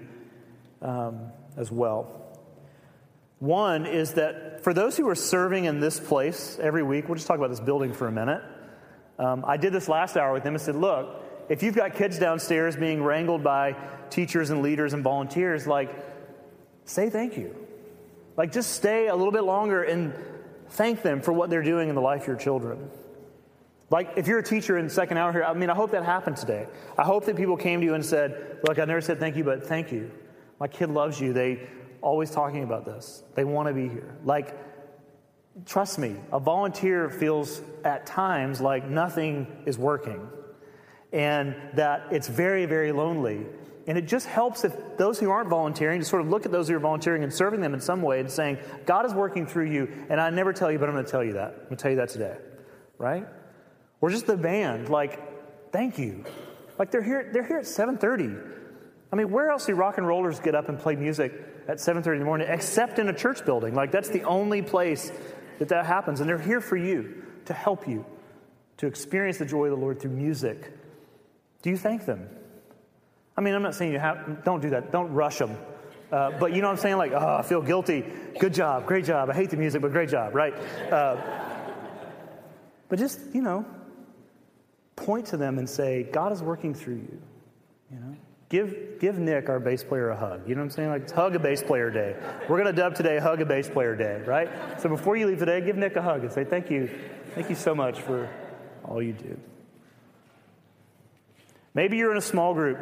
um, 0.82 1.32
as 1.56 1.72
well. 1.72 2.24
One 3.40 3.86
is 3.86 4.14
that 4.14 4.64
for 4.64 4.74
those 4.74 4.98
who 4.98 5.08
are 5.10 5.16
serving 5.16 5.66
in 5.66 5.80
this 5.80 6.00
place 6.00 6.58
every 6.60 6.84
week, 6.84 7.08
we'll 7.08 7.16
just 7.16 7.28
talk 7.28 7.38
about 7.38 7.50
this 7.50 7.60
building 7.60 7.94
for 7.94 8.08
a 8.08 8.12
minute. 8.12 8.42
Um, 9.20 9.44
I 9.48 9.58
did 9.58 9.74
this 9.74 9.88
last 9.88 10.18
hour 10.18 10.34
with 10.34 10.44
them 10.44 10.56
and 10.56 10.62
said, 10.62 10.76
look, 10.76 11.24
if 11.50 11.64
you've 11.64 11.76
got 11.76 11.96
kids 11.96 12.20
downstairs 12.20 12.76
being 12.76 13.02
wrangled 13.04 13.44
by 13.44 13.76
teachers 14.10 14.50
and 14.50 14.62
leaders 14.62 14.94
and 14.94 15.04
volunteers, 15.04 15.68
like, 15.68 15.90
say 16.86 17.10
thank 17.10 17.38
you. 17.38 17.56
Like, 18.36 18.52
just 18.52 18.72
stay 18.74 19.08
a 19.08 19.16
little 19.16 19.32
bit 19.32 19.44
longer 19.44 19.84
and 19.84 20.14
thank 20.70 21.02
them 21.02 21.22
for 21.22 21.32
what 21.32 21.50
they're 21.50 21.64
doing 21.64 21.90
in 21.90 21.96
the 21.96 22.02
life 22.02 22.22
of 22.22 22.28
your 22.28 22.36
children. 22.38 22.90
Like, 23.90 24.14
if 24.18 24.28
you're 24.28 24.40
a 24.40 24.44
teacher 24.44 24.78
in 24.78 24.90
second 24.90 25.18
hour 25.18 25.32
here, 25.32 25.44
I 25.44 25.54
mean, 25.54 25.70
I 25.70 25.76
hope 25.76 25.92
that 25.92 26.04
happened 26.04 26.38
today. 26.38 26.68
I 26.98 27.04
hope 27.04 27.26
that 27.26 27.38
people 27.38 27.56
came 27.56 27.80
to 27.80 27.86
you 27.86 27.94
and 27.94 28.06
said, 28.06 28.60
Look, 28.68 28.80
I 28.80 28.86
never 28.86 29.02
said 29.02 29.20
thank 29.20 29.38
you, 29.38 29.44
but 29.44 29.64
thank 29.66 29.92
you. 29.92 30.12
My 30.60 30.68
kid 30.68 30.90
loves 30.90 31.22
you. 31.22 31.32
They 31.32 31.68
always 32.02 32.32
talking 32.32 32.64
about 32.64 32.86
this. 32.86 33.24
They 33.36 33.44
want 33.44 33.68
to 33.68 33.74
be 33.74 33.88
here. 33.88 34.16
Like, 34.24 34.58
trust 35.66 36.00
me, 36.00 36.16
a 36.32 36.40
volunteer 36.40 37.10
feels 37.10 37.62
at 37.84 38.06
times 38.06 38.60
like 38.62 38.88
nothing 38.88 39.48
is 39.66 39.78
working 39.78 40.28
and 41.14 41.56
that 41.74 42.08
it's 42.12 42.28
very, 42.28 42.66
very 42.66 42.92
lonely. 42.92 43.46
And 43.88 43.98
it 43.98 44.06
just 44.08 44.28
helps 44.28 44.66
if 44.66 44.76
those 44.98 45.18
who 45.20 45.30
aren't 45.30 45.50
volunteering 45.50 46.02
to 46.02 46.06
sort 46.06 46.22
of 46.22 46.28
look 46.28 46.46
at 46.46 46.52
those 46.52 46.68
who 46.68 46.76
are 46.76 46.80
volunteering 46.80 47.24
and 47.24 47.34
serving 47.34 47.62
them 47.62 47.74
in 47.74 47.80
some 47.80 48.02
way 48.02 48.20
and 48.20 48.30
saying, 48.30 48.58
God 48.86 49.06
is 49.06 49.14
working 49.14 49.48
through 49.48 49.72
you, 49.72 50.06
and 50.10 50.20
I 50.20 50.30
never 50.30 50.52
tell 50.52 50.70
you, 50.70 50.78
but 50.78 50.90
I'm 50.90 50.96
going 50.96 51.06
to 51.06 51.12
tell 51.12 51.24
you 51.24 51.34
that. 51.34 51.52
I'm 51.54 51.64
going 51.66 51.78
to 51.78 51.82
tell 51.82 51.92
you 51.92 51.98
that 51.98 52.10
today, 52.10 52.36
right? 52.98 53.26
Or 54.02 54.10
just 54.10 54.28
the 54.28 54.38
band, 54.38 54.90
like, 54.90 55.72
thank 55.72 55.98
you. 55.98 56.24
Like 56.78 56.92
they're 56.92 57.04
here, 57.04 57.30
they're 57.34 57.46
here 57.46 57.58
at 57.58 57.66
7:30. 57.66 58.40
I 59.12 59.16
mean, 59.16 59.32
where 59.32 59.50
else 59.50 59.66
do 59.66 59.74
rock 59.74 59.98
and 59.98 60.08
rollers 60.08 60.40
get 60.40 60.54
up 60.54 60.70
and 60.70 60.78
play 60.78 60.96
music 60.96 61.34
at 61.68 61.78
7:30 61.78 62.14
in 62.14 62.20
the 62.20 62.26
morning 62.26 62.48
except 62.50 63.00
in 63.00 63.10
a 63.10 63.14
church 63.14 63.46
building? 63.46 63.74
Like 63.74 63.92
that's 63.92 64.10
the 64.10 64.24
only 64.24 64.62
place 64.62 65.12
that 65.60 65.70
that 65.70 65.86
happens, 65.86 66.20
and 66.20 66.30
they're 66.30 66.38
here 66.38 66.62
for 66.62 66.78
you 66.78 67.24
to 67.46 67.54
help 67.54 67.88
you 67.88 68.06
to 68.78 68.86
experience 68.86 69.38
the 69.38 69.46
joy 69.46 69.66
of 69.66 69.72
the 69.72 69.78
Lord 69.78 70.00
through 70.00 70.12
music. 70.12 70.72
Do 71.64 71.70
you 71.70 71.78
thank 71.78 72.06
them? 72.06 72.30
I 73.36 73.42
mean, 73.42 73.54
I'm 73.54 73.64
not 73.64 73.76
saying 73.76 73.92
you 73.92 74.00
have, 74.00 74.44
don't 74.44 74.62
do 74.62 74.72
that. 74.72 74.92
Don't 74.92 75.12
rush 75.14 75.40
them. 75.40 75.58
Uh, 76.12 76.32
but 76.40 76.54
you 76.54 76.62
know 76.62 76.68
what 76.68 76.78
I'm 76.78 76.82
saying? 76.82 76.98
Like, 76.98 77.12
oh, 77.12 77.38
I 77.38 77.42
feel 77.42 77.62
guilty. 77.62 78.06
Good 78.40 78.54
job. 78.54 78.86
Great 78.86 79.06
job. 79.06 79.30
I 79.30 79.34
hate 79.34 79.50
the 79.50 79.58
music, 79.58 79.82
but 79.82 79.92
great 79.92 80.10
job, 80.10 80.34
right? 80.34 80.54
Uh, 80.92 81.18
but 82.90 83.00
just, 83.00 83.20
you 83.34 83.42
know, 83.42 83.66
point 85.08 85.28
to 85.28 85.38
them 85.38 85.58
and 85.58 85.70
say, 85.70 86.04
God 86.04 86.34
is 86.34 86.44
working 86.44 86.74
through 86.74 86.96
you. 86.96 87.22
You 87.90 88.00
know? 88.00 88.16
Give, 88.50 89.00
give 89.00 89.18
Nick, 89.18 89.48
our 89.48 89.60
bass 89.60 89.82
player, 89.82 90.10
a 90.10 90.18
hug. 90.18 90.48
You 90.48 90.56
know 90.56 90.62
what 90.62 90.66
I'm 90.66 90.72
saying? 90.72 90.90
Like, 90.90 91.10
hug 91.10 91.34
a 91.36 91.40
bass 91.40 91.64
player 91.64 91.90
day. 91.90 92.14
We're 92.50 92.62
going 92.62 92.76
to 92.76 92.82
dub 92.82 92.94
today 92.94 93.18
Hug 93.18 93.42
a 93.42 93.46
Bass 93.46 93.70
Player 93.70 93.96
Day, 93.96 94.22
right? 94.26 94.50
So 94.82 94.90
before 94.90 95.16
you 95.16 95.28
leave 95.28 95.40
today, 95.40 95.62
give 95.62 95.78
Nick 95.78 95.96
a 95.96 96.02
hug 96.02 96.24
and 96.24 96.32
say, 96.32 96.44
Thank 96.44 96.70
you. 96.70 96.90
Thank 97.36 97.50
you 97.50 97.56
so 97.56 97.74
much 97.74 98.02
for 98.02 98.30
all 98.84 99.02
you 99.02 99.14
do. 99.14 99.40
Maybe 101.74 101.98
you're 101.98 102.12
in 102.12 102.18
a 102.18 102.22
small 102.22 102.54
group 102.54 102.80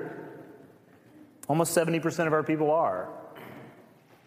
Almost 1.47 1.77
70% 1.77 2.25
of 2.25 2.33
our 2.33 2.41
people 2.41 2.71
are. 2.71 3.07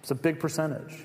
It's 0.00 0.12
a 0.12 0.14
big 0.14 0.38
percentage. 0.38 1.04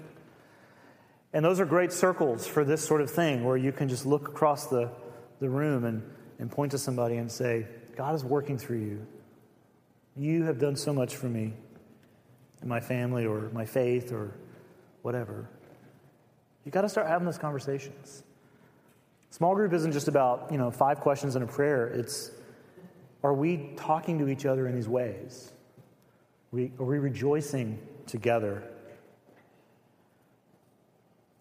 And 1.33 1.43
those 1.43 1.59
are 1.59 1.65
great 1.65 1.91
circles 1.91 2.45
for 2.45 2.63
this 2.63 2.85
sort 2.85 3.01
of 3.01 3.09
thing 3.09 3.43
where 3.43 3.57
you 3.57 3.71
can 3.71 3.89
just 3.89 4.05
look 4.05 4.27
across 4.27 4.67
the, 4.67 4.91
the 5.39 5.49
room 5.49 5.85
and, 5.85 6.03
and 6.43 6.51
point 6.51 6.73
to 6.73 6.77
somebody 6.77 7.15
and 7.15 7.31
say, 7.31 7.65
God 7.95 8.13
is 8.15 8.25
working 8.25 8.57
through 8.57 8.79
you. 8.79 9.07
You 10.17 10.43
have 10.43 10.59
done 10.59 10.75
so 10.75 10.91
much 10.91 11.15
for 11.15 11.27
me 11.27 11.53
and 12.59 12.69
my 12.69 12.81
family 12.81 13.25
or 13.25 13.49
my 13.53 13.63
faith 13.63 14.11
or 14.11 14.33
whatever. 15.03 15.47
You 16.65 16.71
got 16.73 16.81
to 16.81 16.89
start 16.89 17.07
having 17.07 17.23
those 17.23 17.37
conversations. 17.37 18.23
Small 19.29 19.55
group 19.55 19.71
isn't 19.71 19.93
just 19.93 20.09
about, 20.09 20.49
you 20.51 20.57
know, 20.57 20.69
five 20.69 20.99
questions 20.99 21.37
and 21.37 21.45
a 21.45 21.47
prayer. 21.47 21.87
It's 21.87 22.31
are 23.23 23.33
we 23.33 23.69
talking 23.77 24.19
to 24.19 24.27
each 24.27 24.45
other 24.45 24.67
in 24.67 24.75
these 24.75 24.89
ways? 24.89 25.53
We, 26.51 26.73
are 26.77 26.85
we 26.85 26.99
rejoicing 26.99 27.79
together? 28.05 28.63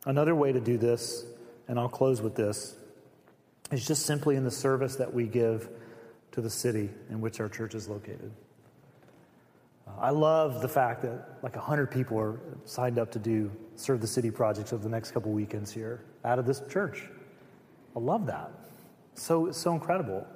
Another 0.06 0.36
way 0.36 0.52
to 0.52 0.60
do 0.60 0.78
this, 0.78 1.24
and 1.66 1.76
I'll 1.76 1.88
close 1.88 2.22
with 2.22 2.36
this, 2.36 2.76
is 3.72 3.86
just 3.86 4.04
simply 4.04 4.36
in 4.36 4.44
the 4.44 4.50
service 4.50 4.96
that 4.96 5.12
we 5.12 5.26
give 5.26 5.68
to 6.32 6.40
the 6.40 6.50
city 6.50 6.90
in 7.10 7.20
which 7.20 7.40
our 7.40 7.48
church 7.48 7.74
is 7.74 7.88
located. 7.88 8.30
Uh, 9.86 9.92
I 10.00 10.10
love 10.10 10.60
the 10.60 10.68
fact 10.68 11.02
that 11.02 11.38
like 11.42 11.56
100 11.56 11.90
people 11.90 12.18
are 12.18 12.38
signed 12.64 12.98
up 12.98 13.10
to 13.12 13.18
do 13.18 13.50
serve 13.74 14.00
the 14.00 14.06
city 14.06 14.30
projects 14.30 14.72
over 14.72 14.82
the 14.82 14.88
next 14.88 15.12
couple 15.12 15.32
weekends 15.32 15.72
here 15.72 16.04
out 16.24 16.38
of 16.38 16.46
this 16.46 16.62
church. 16.68 17.08
I 17.96 17.98
love 17.98 18.26
that. 18.26 18.50
So 19.14 19.50
so 19.50 19.72
incredible. 19.72 20.26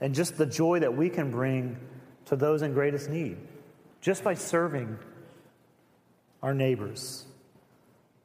And 0.00 0.14
just 0.14 0.38
the 0.38 0.46
joy 0.46 0.80
that 0.80 0.96
we 0.96 1.10
can 1.10 1.30
bring 1.30 1.76
to 2.26 2.36
those 2.36 2.62
in 2.62 2.72
greatest 2.72 3.10
need 3.10 3.36
just 4.00 4.24
by 4.24 4.34
serving 4.34 4.98
our 6.42 6.54
neighbors 6.54 7.26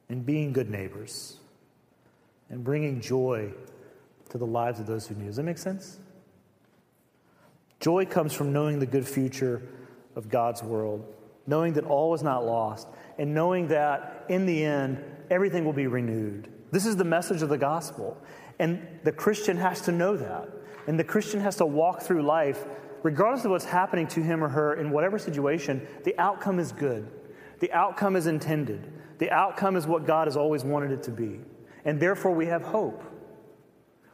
and 0.08 0.24
being 0.24 0.52
good 0.52 0.70
neighbors 0.70 1.36
and 2.48 2.64
bringing 2.64 3.00
joy 3.00 3.52
to 4.30 4.38
the 4.38 4.46
lives 4.46 4.80
of 4.80 4.86
those 4.86 5.06
who 5.06 5.14
need. 5.14 5.26
Does 5.26 5.36
that 5.36 5.42
make 5.42 5.58
sense? 5.58 5.98
Joy 7.80 8.06
comes 8.06 8.32
from 8.32 8.52
knowing 8.52 8.78
the 8.78 8.86
good 8.86 9.06
future 9.06 9.62
of 10.14 10.28
God's 10.28 10.62
world, 10.62 11.04
knowing 11.46 11.74
that 11.74 11.84
all 11.84 12.14
is 12.14 12.22
not 12.22 12.44
lost, 12.44 12.88
and 13.18 13.34
knowing 13.34 13.68
that 13.68 14.24
in 14.28 14.46
the 14.46 14.64
end, 14.64 15.02
everything 15.30 15.64
will 15.64 15.72
be 15.72 15.86
renewed. 15.86 16.48
This 16.70 16.86
is 16.86 16.96
the 16.96 17.04
message 17.04 17.42
of 17.42 17.48
the 17.48 17.58
gospel. 17.58 18.16
And 18.58 18.86
the 19.04 19.12
Christian 19.12 19.56
has 19.58 19.82
to 19.82 19.92
know 19.92 20.16
that. 20.16 20.48
And 20.86 20.98
the 20.98 21.04
Christian 21.04 21.40
has 21.40 21.56
to 21.56 21.66
walk 21.66 22.02
through 22.02 22.22
life 22.22 22.64
regardless 23.06 23.44
of 23.44 23.52
what's 23.52 23.64
happening 23.64 24.08
to 24.08 24.20
him 24.20 24.42
or 24.42 24.48
her 24.48 24.74
in 24.74 24.90
whatever 24.90 25.16
situation, 25.16 25.86
the 26.02 26.18
outcome 26.18 26.58
is 26.58 26.72
good. 26.72 27.08
The 27.60 27.72
outcome 27.72 28.16
is 28.16 28.26
intended. 28.26 28.92
The 29.18 29.30
outcome 29.30 29.76
is 29.76 29.86
what 29.86 30.06
God 30.06 30.26
has 30.26 30.36
always 30.36 30.64
wanted 30.64 30.90
it 30.90 31.04
to 31.04 31.12
be. 31.12 31.40
And 31.84 32.00
therefore, 32.00 32.32
we 32.32 32.46
have 32.46 32.62
hope. 32.62 33.04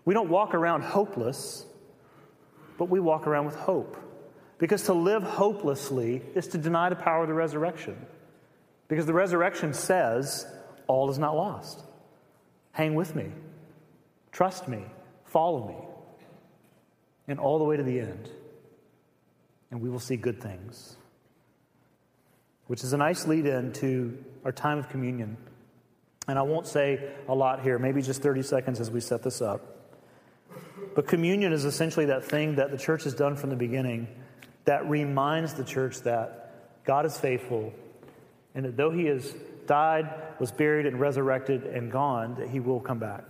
We 0.04 0.14
don't 0.14 0.28
walk 0.28 0.54
around 0.54 0.82
hopeless, 0.82 1.64
but 2.78 2.88
we 2.88 3.00
walk 3.00 3.26
around 3.26 3.46
with 3.46 3.56
hope. 3.56 3.96
Because 4.58 4.84
to 4.84 4.92
live 4.92 5.22
hopelessly 5.22 6.22
is 6.34 6.48
to 6.48 6.58
deny 6.58 6.88
the 6.88 6.96
power 6.96 7.22
of 7.22 7.28
the 7.28 7.34
resurrection. 7.34 8.06
Because 8.88 9.06
the 9.06 9.14
resurrection 9.14 9.74
says, 9.74 10.46
all 10.86 11.10
is 11.10 11.18
not 11.18 11.34
lost. 11.34 11.80
Hang 12.72 12.94
with 12.94 13.14
me, 13.14 13.30
trust 14.30 14.66
me, 14.66 14.84
follow 15.24 15.68
me, 15.68 15.76
and 17.28 17.38
all 17.38 17.58
the 17.58 17.64
way 17.64 17.76
to 17.76 17.82
the 17.82 18.00
end 18.00 18.30
and 19.72 19.80
we 19.80 19.88
will 19.88 19.98
see 19.98 20.16
good 20.16 20.40
things. 20.40 20.96
Which 22.68 22.84
is 22.84 22.92
a 22.92 22.96
nice 22.96 23.26
lead 23.26 23.46
in 23.46 23.72
to 23.74 24.16
our 24.44 24.52
time 24.52 24.78
of 24.78 24.88
communion. 24.88 25.36
And 26.28 26.38
I 26.38 26.42
won't 26.42 26.66
say 26.66 27.10
a 27.26 27.34
lot 27.34 27.62
here, 27.62 27.78
maybe 27.78 28.02
just 28.02 28.22
30 28.22 28.42
seconds 28.42 28.80
as 28.80 28.90
we 28.90 29.00
set 29.00 29.22
this 29.22 29.42
up. 29.42 29.81
But 30.94 31.06
communion 31.06 31.52
is 31.52 31.64
essentially 31.64 32.06
that 32.06 32.24
thing 32.24 32.56
that 32.56 32.70
the 32.70 32.78
church 32.78 33.04
has 33.04 33.14
done 33.14 33.36
from 33.36 33.50
the 33.50 33.56
beginning 33.56 34.08
that 34.64 34.88
reminds 34.88 35.54
the 35.54 35.64
church 35.64 36.00
that 36.00 36.84
God 36.84 37.06
is 37.06 37.18
faithful 37.18 37.72
and 38.54 38.64
that 38.64 38.76
though 38.76 38.90
he 38.90 39.06
has 39.06 39.34
died, 39.66 40.08
was 40.38 40.52
buried, 40.52 40.86
and 40.86 41.00
resurrected 41.00 41.64
and 41.64 41.90
gone, 41.90 42.34
that 42.34 42.48
he 42.48 42.60
will 42.60 42.80
come 42.80 42.98
back, 42.98 43.24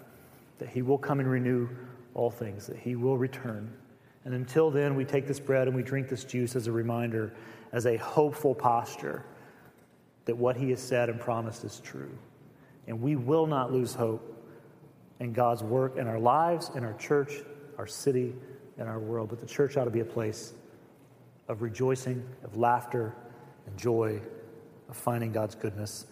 that 0.59 0.69
he 0.69 0.83
will 0.83 0.99
come 0.99 1.21
and 1.21 1.31
renew 1.31 1.69
all 2.15 2.31
things, 2.31 2.67
that 2.67 2.79
he 2.79 2.97
will 2.97 3.17
return. 3.17 3.73
And 4.25 4.35
until 4.35 4.71
then, 4.71 4.95
we 4.95 5.05
take 5.05 5.27
this 5.27 5.41
bread 5.41 5.69
and 5.69 5.77
we 5.77 5.83
drink 5.83 6.09
this 6.09 6.25
juice 6.25 6.57
as 6.57 6.67
a 6.67 6.73
reminder, 6.73 7.33
as 7.73 7.87
a 7.87 7.97
hopeful 7.97 8.55
posture 8.55 9.25
that 10.25 10.37
what 10.37 10.57
he 10.57 10.71
has 10.71 10.81
said 10.81 11.09
and 11.09 11.21
promised 11.21 11.65
is 11.65 11.81
true. 11.81 12.11
And 12.87 13.01
we 13.01 13.17
will 13.17 13.47
not 13.47 13.73
lose 13.73 13.95
hope 13.95 14.32
in 15.23 15.33
God's 15.33 15.63
work 15.63 15.97
in 15.97 16.09
our 16.09 16.19
lives, 16.19 16.73
in 16.75 16.83
our 16.83 16.95
church, 16.95 17.33
our 17.79 17.87
city, 17.87 18.35
and 18.77 18.89
our 18.89 18.99
world. 18.99 19.29
But 19.29 19.39
the 19.39 19.47
church 19.47 19.77
ought 19.77 19.85
to 19.85 19.91
be 19.91 20.01
a 20.01 20.05
place 20.05 20.53
of 21.47 21.63
rejoicing, 21.63 22.27
of 22.43 22.57
laughter, 22.57 23.15
and 23.67 23.79
joy, 23.79 24.21
of 24.89 24.97
finding 24.97 25.33
God's 25.33 25.55
goodness 25.55 26.07